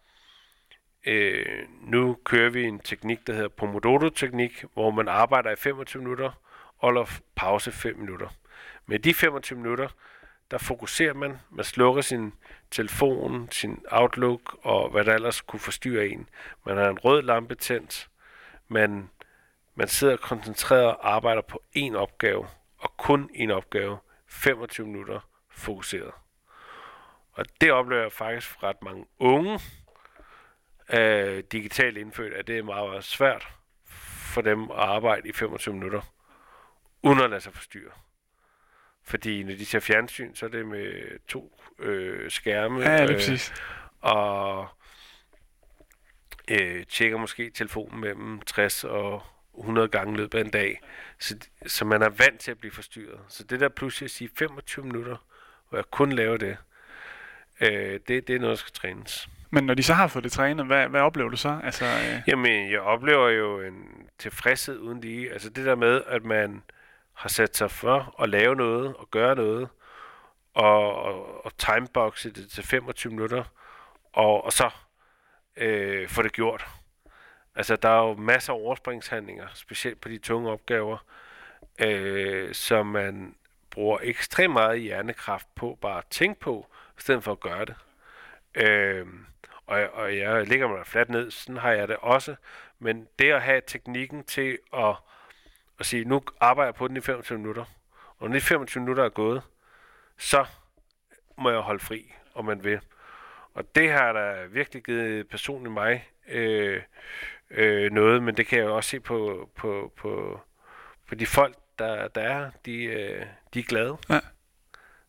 øh, 1.05 1.67
nu 1.81 2.17
kører 2.23 2.49
vi 2.49 2.63
en 2.63 2.79
teknik, 2.79 3.27
der 3.27 3.33
hedder 3.33 3.49
Pomodoro-teknik, 3.49 4.63
hvor 4.73 4.91
man 4.91 5.07
arbejder 5.07 5.51
i 5.51 5.55
25 5.55 6.03
minutter, 6.03 6.31
holder 6.77 7.19
pause 7.35 7.71
5 7.71 7.97
minutter. 7.97 8.27
Med 8.85 8.99
de 8.99 9.13
25 9.13 9.59
minutter, 9.59 9.87
der 10.51 10.57
fokuserer 10.57 11.13
man, 11.13 11.37
man 11.49 11.65
slukker 11.65 12.01
sin 12.01 12.33
telefon, 12.71 13.47
sin 13.51 13.85
Outlook 13.91 14.57
og 14.61 14.89
hvad 14.89 15.05
der 15.05 15.13
ellers 15.13 15.41
kunne 15.41 15.59
forstyrre 15.59 16.07
en. 16.07 16.29
Man 16.65 16.77
har 16.77 16.89
en 16.89 16.99
rød 16.99 17.21
lampe 17.21 17.55
tændt, 17.55 18.09
man, 18.67 19.09
man 19.75 19.87
sidder 19.87 20.17
koncentreret 20.17 20.85
og 20.85 21.13
arbejder 21.15 21.41
på 21.41 21.61
én 21.77 21.95
opgave, 21.95 22.47
og 22.77 22.97
kun 22.97 23.29
én 23.33 23.51
opgave, 23.51 23.97
25 24.27 24.87
minutter 24.87 25.28
fokuseret. 25.59 26.11
Og 27.31 27.45
det 27.61 27.71
oplever 27.71 28.01
jeg 28.01 28.11
faktisk 28.11 28.47
for 28.47 28.63
ret 28.63 28.83
mange 28.83 29.05
unge 29.19 29.59
øh, 30.93 31.43
digitalt 31.51 31.97
indfødt, 31.97 32.33
at 32.33 32.47
det 32.47 32.57
er 32.57 32.63
meget, 32.63 32.89
meget 32.89 33.03
svært 33.03 33.47
for 34.33 34.41
dem 34.41 34.63
at 34.63 34.77
arbejde 34.77 35.29
i 35.29 35.31
25 35.31 35.73
minutter, 35.73 36.01
uden 37.03 37.19
at 37.19 37.29
lade 37.29 37.41
sig 37.41 37.53
forstyrre. 37.53 37.91
Fordi 39.03 39.43
når 39.43 39.55
de 39.55 39.65
ser 39.65 39.79
fjernsyn, 39.79 40.35
så 40.35 40.45
er 40.45 40.49
det 40.49 40.65
med 40.65 41.19
to 41.27 41.61
øh, 41.79 42.31
skærme. 42.31 42.81
Ja, 42.81 42.93
det 42.93 42.99
er 42.99 43.09
øh, 43.09 43.15
præcis. 43.15 43.53
Og 44.01 44.67
øh, 46.51 46.85
tjekker 46.85 47.17
måske 47.17 47.49
telefonen 47.49 48.01
mellem 48.01 48.41
60 48.41 48.83
og 48.83 49.23
100 49.57 49.87
gange 49.87 50.17
løbet 50.17 50.37
af 50.37 50.41
en 50.41 50.49
dag. 50.49 50.81
Så, 51.19 51.37
så 51.67 51.85
man 51.85 52.01
er 52.01 52.09
vant 52.09 52.39
til 52.39 52.51
at 52.51 52.57
blive 52.57 52.71
forstyrret. 52.71 53.19
Så 53.27 53.43
det 53.43 53.59
der 53.59 53.69
pludselig 53.69 54.05
at 54.05 54.11
sige 54.11 54.29
25 54.37 54.85
minutter, 54.85 55.17
hvor 55.69 55.77
jeg 55.77 55.85
kun 55.91 56.11
laver 56.11 56.37
det, 56.37 56.57
øh, 57.61 57.99
det, 58.07 58.27
det 58.27 58.29
er 58.29 58.39
noget, 58.39 58.49
der 58.49 58.55
skal 58.55 58.73
trænes. 58.73 59.29
Men 59.49 59.63
når 59.63 59.73
de 59.73 59.83
så 59.83 59.93
har 59.93 60.07
fået 60.07 60.23
det 60.23 60.31
trænet, 60.31 60.65
hvad, 60.65 60.87
hvad 60.87 61.01
oplever 61.01 61.29
du 61.29 61.37
så? 61.37 61.59
Altså, 61.63 61.85
øh... 61.85 62.21
Jamen, 62.27 62.71
jeg 62.71 62.79
oplever 62.79 63.29
jo 63.29 63.61
en 63.61 64.09
tilfredshed 64.17 64.77
uden 64.77 65.01
lige. 65.01 65.31
Altså 65.33 65.49
det 65.49 65.65
der 65.65 65.75
med, 65.75 66.01
at 66.07 66.23
man 66.23 66.63
har 67.13 67.29
sat 67.29 67.57
sig 67.57 67.71
for 67.71 68.21
at 68.21 68.29
lave 68.29 68.55
noget 68.55 68.95
og 68.95 69.11
gøre 69.11 69.35
noget, 69.35 69.69
og, 70.53 70.95
og, 70.95 71.45
og 71.45 71.57
timeboxe 71.57 72.29
det 72.29 72.49
til 72.51 72.63
25 72.63 73.13
minutter, 73.13 73.43
og, 74.13 74.43
og 74.45 74.53
så 74.53 74.69
øh, 75.57 76.07
få 76.07 76.21
det 76.21 76.33
gjort. 76.33 76.67
Altså, 77.55 77.75
der 77.75 77.89
er 77.89 78.07
jo 78.07 78.13
masser 78.13 78.53
af 78.53 78.57
overspringshandlinger, 78.57 79.47
specielt 79.53 80.01
på 80.01 80.09
de 80.09 80.17
tunge 80.17 80.49
opgaver, 80.49 80.97
øh, 81.81 82.53
som 82.53 82.85
man 82.87 83.35
bruger 83.71 83.99
ekstremt 84.01 84.53
meget 84.53 84.81
hjernekraft 84.81 85.55
på 85.55 85.77
bare 85.81 85.97
at 85.97 86.05
tænke 86.09 86.39
på, 86.39 86.67
i 86.97 87.01
stedet 87.01 87.23
for 87.23 87.31
at 87.31 87.39
gøre 87.39 87.65
det. 87.65 87.75
Øh, 88.55 89.07
og, 89.65 89.89
og 89.93 90.17
jeg 90.17 90.47
ligger 90.47 90.67
mig 90.67 90.87
fladt 90.87 91.09
ned, 91.09 91.31
sådan 91.31 91.57
har 91.57 91.71
jeg 91.71 91.87
det 91.87 91.97
også. 91.97 92.35
Men 92.79 93.07
det 93.19 93.31
at 93.31 93.41
have 93.41 93.61
teknikken 93.67 94.23
til 94.23 94.57
at, 94.73 94.95
at 95.79 95.85
sige, 95.85 96.05
nu 96.05 96.21
arbejder 96.39 96.67
jeg 96.67 96.75
på 96.75 96.87
den 96.87 96.97
i 96.97 97.01
25 97.01 97.37
minutter, 97.37 97.65
og 98.17 98.29
når 98.29 98.33
de 98.33 98.41
25 98.41 98.81
minutter 98.81 99.03
er 99.03 99.09
gået, 99.09 99.41
så 100.17 100.45
må 101.37 101.49
jeg 101.49 101.59
holde 101.59 101.79
fri, 101.79 102.13
om 102.33 102.45
man 102.45 102.63
vil. 102.63 102.79
Og 103.53 103.75
det 103.75 103.91
har 103.91 104.13
der 104.13 104.47
virkelig 104.47 104.83
givet 104.83 105.27
personligt 105.27 105.73
mig 105.73 106.09
øh, 106.27 106.81
øh, 107.51 107.91
noget, 107.91 108.23
men 108.23 108.37
det 108.37 108.47
kan 108.47 108.59
jeg 108.59 108.65
jo 108.65 108.75
også 108.75 108.89
se 108.89 108.99
på, 108.99 109.49
på, 109.55 109.93
på, 109.95 110.41
på 111.07 111.15
de 111.15 111.25
folk, 111.25 111.55
der, 111.79 112.07
der 112.07 112.21
er. 112.21 112.51
De, 112.65 112.83
øh, 112.83 113.25
de 113.53 113.59
er 113.59 113.63
glade. 113.63 113.97
Ja. 114.09 114.19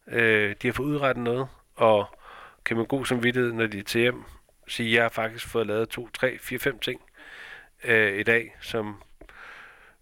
Øh, 0.06 0.54
de 0.62 0.68
har 0.68 0.72
fået 0.72 0.86
udrettet 0.86 1.24
noget, 1.24 1.48
og 1.76 2.18
kan 2.64 2.76
med 2.76 2.86
god 2.86 3.06
samvittighed, 3.06 3.52
når 3.52 3.66
de 3.66 3.78
er 3.78 3.82
til 3.82 4.00
hjem, 4.00 4.24
sige, 4.68 4.94
jeg 4.94 5.02
har 5.02 5.08
faktisk 5.08 5.46
fået 5.46 5.66
lavet 5.66 5.88
to, 5.88 6.08
tre, 6.08 6.38
fire, 6.38 6.58
fem 6.58 6.78
ting 6.78 7.00
øh, 7.84 8.18
i 8.18 8.22
dag, 8.22 8.56
som, 8.60 9.02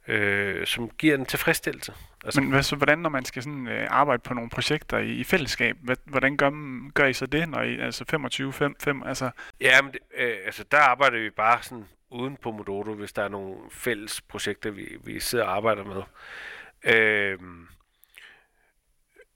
øh, 0.09 0.67
som 0.67 0.91
giver 0.91 1.15
en 1.15 1.27
tilfredsstillelse. 1.27 1.95
Altså, 2.25 2.41
Men 2.41 2.51
hvad, 2.51 2.63
så, 2.63 2.77
hvordan, 2.77 2.99
når 2.99 3.11
man 3.11 3.25
skal 3.25 3.43
sådan, 3.43 3.69
øh, 3.69 3.87
arbejde 3.91 4.23
på 4.23 4.35
nogle 4.35 4.51
projekter 4.51 4.99
i, 4.99 5.11
i 5.11 5.25
fællesskab, 5.25 5.77
hvad, 5.83 5.97
hvordan 6.05 6.37
gør, 6.37 6.51
gør 6.93 7.07
I 7.07 7.13
så 7.13 7.27
det, 7.27 7.49
når 7.49 7.63
I 7.63 7.81
altså 7.81 8.05
25, 8.11 8.53
5, 8.53 8.77
5, 8.81 9.03
altså? 9.03 9.31
Ja, 9.61 9.83
men, 9.83 9.95
øh, 10.17 10.37
altså 10.45 10.65
der 10.71 10.79
arbejder 10.79 11.19
vi 11.19 11.31
bare 11.31 11.63
sådan 11.63 11.85
uden 12.11 12.37
på 12.37 12.51
Mododo, 12.51 12.95
hvis 12.95 13.13
der 13.13 13.23
er 13.23 13.29
nogle 13.29 13.57
fælles 13.71 14.21
projekter, 14.21 14.71
vi, 14.71 14.97
vi 15.05 15.21
sidder 15.21 15.45
og 15.45 15.57
arbejder 15.57 15.85
med. 15.85 16.03
Øh, 16.85 17.39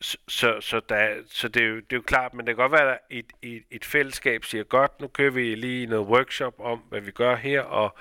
så, 0.01 0.17
så, 0.29 0.61
så, 0.61 0.81
der, 0.89 1.23
så 1.27 1.49
det, 1.49 1.63
er 1.63 1.67
jo, 1.67 1.77
det 1.77 1.93
er 1.93 1.97
jo 1.97 2.03
klart, 2.03 2.35
men 2.35 2.47
det 2.47 2.57
kan 2.57 2.63
godt 2.63 2.73
være, 2.73 2.93
at 2.93 2.99
et, 3.11 3.27
et, 3.43 3.63
et 3.71 3.85
fællesskab 3.85 4.45
siger, 4.45 4.65
godt, 4.65 5.01
nu 5.01 5.09
kører 5.09 5.31
vi 5.31 5.55
lige 5.55 5.87
noget 5.87 6.07
workshop 6.07 6.55
om, 6.59 6.79
hvad 6.79 7.01
vi 7.01 7.11
gør 7.11 7.37
her, 7.37 7.61
og 7.61 7.97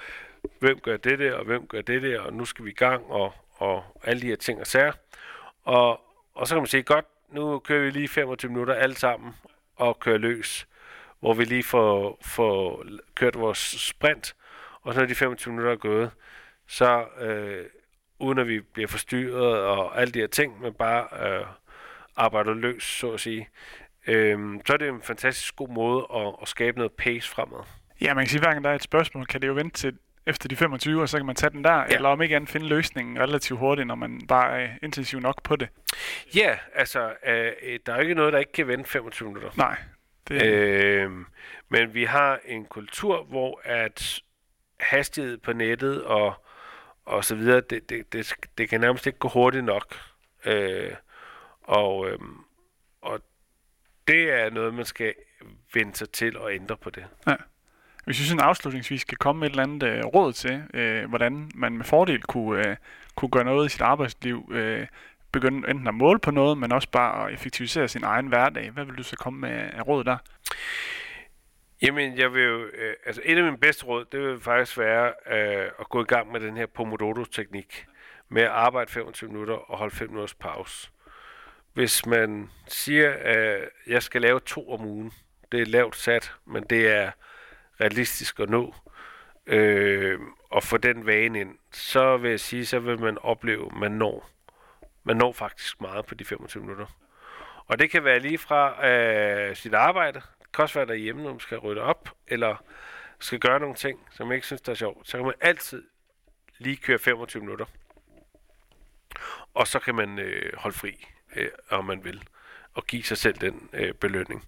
hvem 0.59 0.79
gør 0.79 0.97
det 0.97 1.19
der, 1.19 1.33
og 1.33 1.45
hvem 1.45 1.67
gør 1.67 1.81
det 1.81 2.01
der, 2.01 2.19
og 2.19 2.33
nu 2.33 2.45
skal 2.45 2.65
vi 2.65 2.69
i 2.69 2.73
gang, 2.73 3.05
og, 3.05 3.33
og 3.51 3.83
alle 4.03 4.21
de 4.21 4.27
her 4.27 4.35
ting 4.35 4.59
og 4.59 4.67
sager. 4.67 4.93
Og, 5.63 6.01
og 6.33 6.47
så 6.47 6.55
kan 6.55 6.61
man 6.61 6.67
sige, 6.67 6.83
godt, 6.83 7.05
nu 7.29 7.59
kører 7.59 7.83
vi 7.83 7.89
lige 7.89 8.07
25 8.07 8.51
minutter 8.51 8.73
alle 8.73 8.95
sammen, 8.95 9.33
og 9.75 9.99
kører 9.99 10.17
løs, 10.17 10.67
hvor 11.19 11.33
vi 11.33 11.43
lige 11.43 11.63
får, 11.63 12.17
får 12.21 12.85
kørt 13.15 13.39
vores 13.39 13.57
sprint, 13.57 14.35
og 14.81 14.93
så 14.93 14.99
når 14.99 15.07
de 15.07 15.15
25 15.15 15.51
minutter 15.51 15.71
er 15.71 15.77
gået, 15.77 16.11
så 16.67 17.05
øh, 17.19 17.65
uden 18.21 18.39
at 18.39 18.47
vi 18.47 18.59
bliver 18.59 18.87
forstyrret 18.87 19.57
og 19.57 20.01
alle 20.01 20.11
de 20.11 20.19
her 20.19 20.27
ting, 20.27 20.61
men 20.61 20.73
bare 20.73 21.07
øh, 21.27 21.45
arbejder 22.15 22.53
løs, 22.53 22.83
så 22.83 23.11
at 23.11 23.19
sige, 23.19 23.49
øh, 24.07 24.39
så 24.65 24.73
er 24.73 24.77
det 24.77 24.87
en 24.87 25.01
fantastisk 25.01 25.55
god 25.55 25.69
måde 25.69 26.07
at, 26.15 26.35
at 26.41 26.47
skabe 26.47 26.77
noget 26.77 26.91
pace 26.91 27.29
fremad. 27.29 27.63
Ja, 28.01 28.13
man 28.13 28.23
kan 28.23 28.29
sige, 28.29 28.39
hver 28.39 28.51
gang 28.51 28.63
der 28.63 28.69
er 28.69 28.75
et 28.75 28.83
spørgsmål, 28.83 29.25
kan 29.25 29.41
det 29.41 29.47
jo 29.47 29.53
vente 29.53 29.77
til 29.77 29.97
efter 30.25 30.49
de 30.49 30.55
25 30.55 31.01
år, 31.01 31.05
så 31.05 31.17
kan 31.17 31.25
man 31.25 31.35
tage 31.35 31.49
den 31.49 31.63
der, 31.63 31.75
ja. 31.75 31.85
eller 31.85 32.09
om 32.09 32.21
ikke 32.21 32.35
andet 32.35 32.49
finde 32.49 32.67
løsningen 32.67 33.19
relativt 33.19 33.59
hurtigt, 33.59 33.87
når 33.87 33.95
man 33.95 34.21
bare 34.27 34.61
er 34.61 34.69
intensiv 34.83 35.19
nok 35.19 35.43
på 35.43 35.55
det. 35.55 35.69
Ja, 36.35 36.57
altså, 36.75 37.13
øh, 37.27 37.79
der 37.85 37.91
er 37.93 37.95
jo 37.95 38.01
ikke 38.01 38.13
noget, 38.13 38.33
der 38.33 38.39
ikke 38.39 38.51
kan 38.51 38.67
vente 38.67 38.89
25 38.89 39.27
minutter. 39.27 39.51
Nej. 39.57 39.77
Det... 40.27 40.43
Øh, 40.45 41.11
men 41.69 41.93
vi 41.93 42.03
har 42.03 42.39
en 42.45 42.65
kultur, 42.65 43.23
hvor 43.23 43.61
at 43.63 44.21
hastighed 44.79 45.37
på 45.37 45.53
nettet 45.53 46.03
og, 46.03 46.40
og 47.11 47.25
så 47.25 47.35
videre, 47.35 47.61
det, 47.61 47.89
det, 47.89 48.13
det, 48.13 48.33
det 48.57 48.69
kan 48.69 48.81
nærmest 48.81 49.07
ikke 49.07 49.19
gå 49.19 49.27
hurtigt 49.27 49.65
nok. 49.65 49.95
Øh, 50.45 50.91
og, 51.63 52.09
øh, 52.09 52.19
og 53.01 53.19
det 54.07 54.31
er 54.31 54.49
noget, 54.49 54.73
man 54.73 54.85
skal 54.85 55.13
vende 55.73 55.95
sig 55.95 56.09
til 56.09 56.37
og 56.37 56.53
ændre 56.53 56.77
på 56.77 56.89
det. 56.89 57.05
Ja. 57.27 57.35
Hvis 58.05 58.19
vi 58.19 58.25
sådan 58.25 58.45
afslutningsvis 58.45 59.03
kan 59.03 59.17
komme 59.19 59.39
med 59.39 59.47
et 59.47 59.51
eller 59.51 59.63
andet 59.63 59.83
øh, 59.83 60.05
råd 60.05 60.33
til, 60.33 60.63
øh, 60.73 61.09
hvordan 61.09 61.51
man 61.55 61.77
med 61.77 61.85
fordel 61.85 62.21
kunne, 62.21 62.67
øh, 62.67 62.75
kunne 63.15 63.31
gøre 63.31 63.45
noget 63.45 63.65
i 63.65 63.69
sit 63.69 63.81
arbejdsliv, 63.81 64.49
øh, 64.51 64.87
begynde 65.31 65.69
enten 65.69 65.87
at 65.87 65.93
måle 65.93 66.19
på 66.19 66.31
noget, 66.31 66.57
men 66.57 66.71
også 66.71 66.89
bare 66.89 67.27
at 67.27 67.33
effektivisere 67.33 67.87
sin 67.87 68.03
egen 68.03 68.27
hverdag, 68.27 68.69
hvad 68.69 68.85
vil 68.85 68.97
du 68.97 69.03
så 69.03 69.15
komme 69.15 69.39
med 69.39 69.69
af 69.73 69.87
råd 69.87 70.03
der? 70.03 70.17
Jamen, 71.81 72.17
jeg 72.17 72.33
vil 72.33 72.43
jo, 72.43 72.63
øh, 72.63 72.95
altså 73.05 73.21
et 73.25 73.37
af 73.37 73.43
mine 73.43 73.57
bedste 73.57 73.85
råd, 73.85 74.05
det 74.05 74.19
vil 74.19 74.41
faktisk 74.41 74.77
være 74.77 75.13
øh, 75.27 75.71
at 75.79 75.89
gå 75.89 76.01
i 76.01 76.05
gang 76.05 76.31
med 76.31 76.39
den 76.39 76.57
her 76.57 76.65
Pomodoro-teknik, 76.65 77.85
med 78.29 78.41
at 78.41 78.49
arbejde 78.49 78.91
25 78.91 79.29
minutter 79.29 79.53
og 79.53 79.77
holde 79.77 79.95
5 79.95 80.09
minutters 80.09 80.33
pause. 80.33 80.89
Hvis 81.73 82.05
man 82.05 82.49
siger, 82.67 83.13
at 83.19 83.69
jeg 83.87 84.03
skal 84.03 84.21
lave 84.21 84.39
to 84.39 84.71
om 84.71 84.85
ugen, 84.85 85.11
det 85.51 85.61
er 85.61 85.65
lavt 85.65 85.95
sat, 85.95 86.33
men 86.45 86.63
det 86.63 86.87
er 86.87 87.11
realistisk 87.81 88.39
at 88.39 88.49
nå, 88.49 88.75
øh, 89.47 90.19
og 90.49 90.63
få 90.63 90.77
den 90.77 91.05
vane 91.05 91.39
ind, 91.39 91.55
så 91.71 92.17
vil 92.17 92.29
jeg 92.29 92.39
sige, 92.39 92.65
så 92.65 92.79
vil 92.79 92.99
man 92.99 93.17
opleve, 93.17 93.65
at 93.65 93.77
man 93.77 93.91
når, 93.91 94.29
man 95.03 95.17
når 95.17 95.31
faktisk 95.31 95.81
meget 95.81 96.05
på 96.05 96.15
de 96.15 96.25
25 96.25 96.63
minutter. 96.63 96.85
Og 97.67 97.79
det 97.79 97.91
kan 97.91 98.03
være 98.03 98.19
lige 98.19 98.37
fra 98.37 98.87
øh, 98.87 99.55
sit 99.55 99.73
arbejde, 99.73 100.21
det 100.51 100.55
kan 100.55 100.63
også 100.63 100.79
være 100.79 100.87
derhjemme, 100.87 101.23
når 101.23 101.29
man 101.29 101.39
skal 101.39 101.57
rydde 101.57 101.81
op, 101.81 102.09
eller 102.27 102.63
skal 103.19 103.39
gøre 103.39 103.59
nogle 103.59 103.75
ting, 103.75 104.07
som 104.11 104.27
man 104.27 104.35
ikke 104.35 104.47
synes, 104.47 104.61
der 104.61 104.71
er 104.71 104.75
sjovt. 104.75 105.09
Så 105.09 105.17
kan 105.17 105.25
man 105.25 105.35
altid 105.41 105.83
lige 106.57 106.77
køre 106.77 106.99
25 106.99 107.41
minutter. 107.41 107.65
Og 109.53 109.67
så 109.67 109.79
kan 109.79 109.95
man 109.95 110.19
øh, 110.19 110.57
holde 110.57 110.77
fri, 110.77 111.07
øh, 111.35 111.49
om 111.69 111.85
man 111.85 112.03
vil, 112.03 112.23
og 112.73 112.87
give 112.87 113.03
sig 113.03 113.17
selv 113.17 113.37
den 113.37 113.69
øh, 113.73 113.93
belønning. 113.93 114.47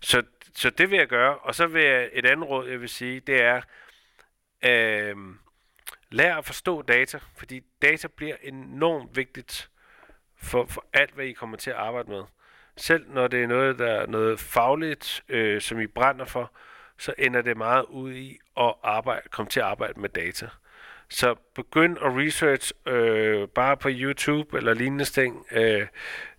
Så, 0.00 0.22
så 0.54 0.70
det 0.70 0.90
vil 0.90 0.98
jeg 0.98 1.08
gøre. 1.08 1.38
Og 1.38 1.54
så 1.54 1.66
vil 1.66 1.82
jeg, 1.82 2.10
et 2.12 2.26
andet 2.26 2.48
råd, 2.48 2.68
jeg 2.68 2.80
vil 2.80 2.88
sige, 2.88 3.20
det 3.20 3.40
er, 3.40 3.62
øh, 4.62 5.16
lær 6.10 6.36
at 6.36 6.44
forstå 6.44 6.82
data, 6.82 7.18
fordi 7.36 7.60
data 7.82 8.08
bliver 8.08 8.36
enormt 8.42 9.16
vigtigt 9.16 9.70
for, 10.36 10.66
for 10.66 10.86
alt, 10.92 11.14
hvad 11.14 11.24
I 11.26 11.32
kommer 11.32 11.56
til 11.56 11.70
at 11.70 11.76
arbejde 11.76 12.10
med. 12.10 12.24
Selv 12.76 13.04
når 13.08 13.26
det 13.26 13.42
er 13.42 13.46
noget, 13.46 13.78
der 13.78 13.86
er 13.86 14.06
noget 14.06 14.40
fagligt, 14.40 15.24
øh, 15.28 15.60
som 15.60 15.80
I 15.80 15.86
brænder 15.86 16.24
for, 16.24 16.50
så 16.98 17.14
ender 17.18 17.42
det 17.42 17.56
meget 17.56 17.84
ud 17.88 18.12
i 18.12 18.38
at 18.56 18.74
arbejde, 18.82 19.28
komme 19.30 19.50
til 19.50 19.60
at 19.60 19.66
arbejde 19.66 20.00
med 20.00 20.08
data. 20.08 20.48
Så 21.08 21.34
begynd 21.54 21.98
at 21.98 22.16
research 22.16 22.72
øh, 22.86 23.48
bare 23.48 23.76
på 23.76 23.88
YouTube 23.92 24.56
eller 24.56 24.74
lignende 24.74 25.04
ting. 25.04 25.46
Øh, 25.52 25.86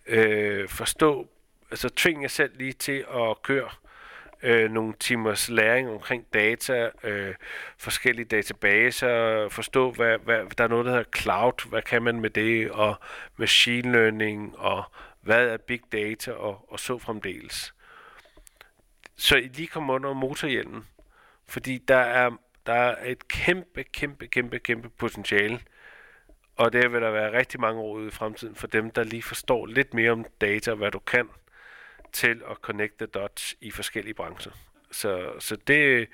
øh, 0.07 0.69
forstå, 0.69 1.27
altså 1.71 1.89
tving 1.89 2.21
jer 2.21 2.27
selv 2.27 2.51
lige 2.57 2.73
til 2.73 3.05
at 3.15 3.41
køre 3.41 3.69
øh, 4.43 4.71
nogle 4.71 4.93
timers 4.99 5.49
læring 5.49 5.89
omkring 5.89 6.25
data, 6.33 6.89
øh, 7.03 7.35
forskellige 7.77 8.25
databaser, 8.25 9.49
forstå, 9.49 9.91
hvad, 9.91 10.17
hvad, 10.17 10.45
der 10.57 10.63
er 10.63 10.67
noget, 10.67 10.85
der 10.85 10.91
hedder 10.91 11.09
cloud, 11.15 11.69
hvad 11.69 11.81
kan 11.81 12.03
man 12.03 12.19
med 12.19 12.29
det, 12.29 12.71
og 12.71 12.95
machine 13.37 13.91
learning, 13.91 14.57
og 14.57 14.83
hvad 15.25 15.47
er 15.47 15.57
big 15.57 15.81
data, 15.91 16.31
og, 16.31 16.65
og 16.71 16.79
så 16.79 16.97
fremdeles. 16.97 17.73
Så 19.17 19.35
I 19.35 19.47
lige 19.47 19.67
kommer 19.67 19.93
under 19.93 20.13
motorhjelmen, 20.13 20.87
fordi 21.47 21.77
der 21.77 21.97
er, 21.97 22.31
der 22.65 22.73
er 22.73 23.11
et 23.11 23.27
kæmpe, 23.27 23.83
kæmpe, 23.83 24.27
kæmpe, 24.27 24.59
kæmpe 24.59 24.89
potentiale, 24.89 25.59
og 26.55 26.73
det 26.73 26.91
vil 26.91 27.01
der 27.01 27.11
være 27.11 27.37
rigtig 27.37 27.59
mange 27.59 27.81
råd 27.81 28.07
i 28.07 28.11
fremtiden 28.11 28.55
for 28.55 28.67
dem, 28.67 28.91
der 28.91 29.03
lige 29.03 29.23
forstår 29.23 29.65
lidt 29.65 29.93
mere 29.93 30.11
om 30.11 30.25
data, 30.41 30.73
hvad 30.73 30.91
du 30.91 30.99
kan, 30.99 31.29
til 32.13 32.41
at 32.49 32.57
connect 32.57 32.97
the 32.97 33.05
dots 33.05 33.55
i 33.61 33.71
forskellige 33.71 34.13
brancher. 34.13 34.51
Så, 34.91 35.39
så 35.39 35.55
det 35.55 36.01
er 36.01 36.05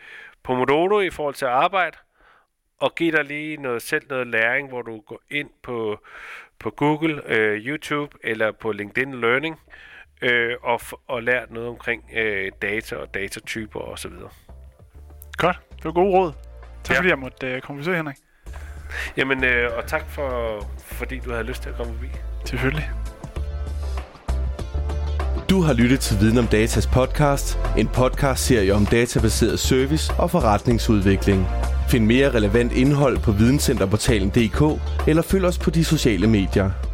Pomodoro 0.43 0.99
i 0.99 1.09
forhold 1.09 1.35
til 1.35 1.45
arbejde, 1.45 1.97
og 2.77 2.95
give 2.95 3.11
dig 3.11 3.25
lige 3.25 3.57
noget, 3.57 3.81
selv 3.81 4.07
noget 4.09 4.27
læring, 4.27 4.69
hvor 4.69 4.81
du 4.81 4.99
går 4.99 5.21
ind 5.29 5.49
på, 5.61 5.99
på 6.61 6.69
Google, 6.69 7.21
øh, 7.25 7.57
YouTube 7.57 8.17
eller 8.23 8.51
på 8.61 8.71
LinkedIn 8.71 9.21
Learning 9.21 9.59
øh, 10.21 10.55
og, 10.63 10.81
og 11.07 11.23
lært 11.23 11.51
noget 11.51 11.69
omkring 11.69 12.03
øh, 12.15 12.51
data 12.61 12.95
og 12.95 13.13
datatyper 13.13 13.79
osv. 13.79 14.11
Godt, 15.37 15.59
det 15.75 15.85
var 15.85 15.91
gode 15.91 16.11
råd. 16.11 16.31
Tak 16.83 16.93
ja. 16.93 16.99
fordi 16.99 17.09
jeg 17.09 17.19
måtte 17.19 17.47
øh, 17.47 17.61
komme 17.61 17.79
besøg, 17.79 17.95
Henrik. 17.95 18.17
Jamen, 19.17 19.43
øh, 19.43 19.77
og 19.77 19.87
tak 19.87 20.09
for, 20.09 20.59
fordi 20.79 21.19
du 21.19 21.31
havde 21.31 21.43
lyst 21.43 21.61
til 21.61 21.69
at 21.69 21.75
komme 21.75 21.93
forbi. 21.93 22.09
Selvfølgelig. 22.45 22.89
Du 25.49 25.61
har 25.61 25.73
lyttet 25.73 25.99
til 25.99 26.19
Viden 26.19 26.37
om 26.37 26.47
Datas 26.47 26.87
podcast, 26.87 27.59
en 27.77 27.87
podcast-serie 27.87 28.73
om 28.73 28.85
databaseret 28.85 29.59
service 29.59 30.13
og 30.17 30.31
forretningsudvikling. 30.31 31.47
Find 31.91 32.05
mere 32.05 32.29
relevant 32.33 32.73
indhold 32.73 33.17
på 33.17 33.31
videncenterportalen.dk 33.31 34.81
eller 35.07 35.21
følg 35.21 35.45
os 35.45 35.57
på 35.57 35.69
de 35.69 35.83
sociale 35.85 36.27
medier. 36.27 36.90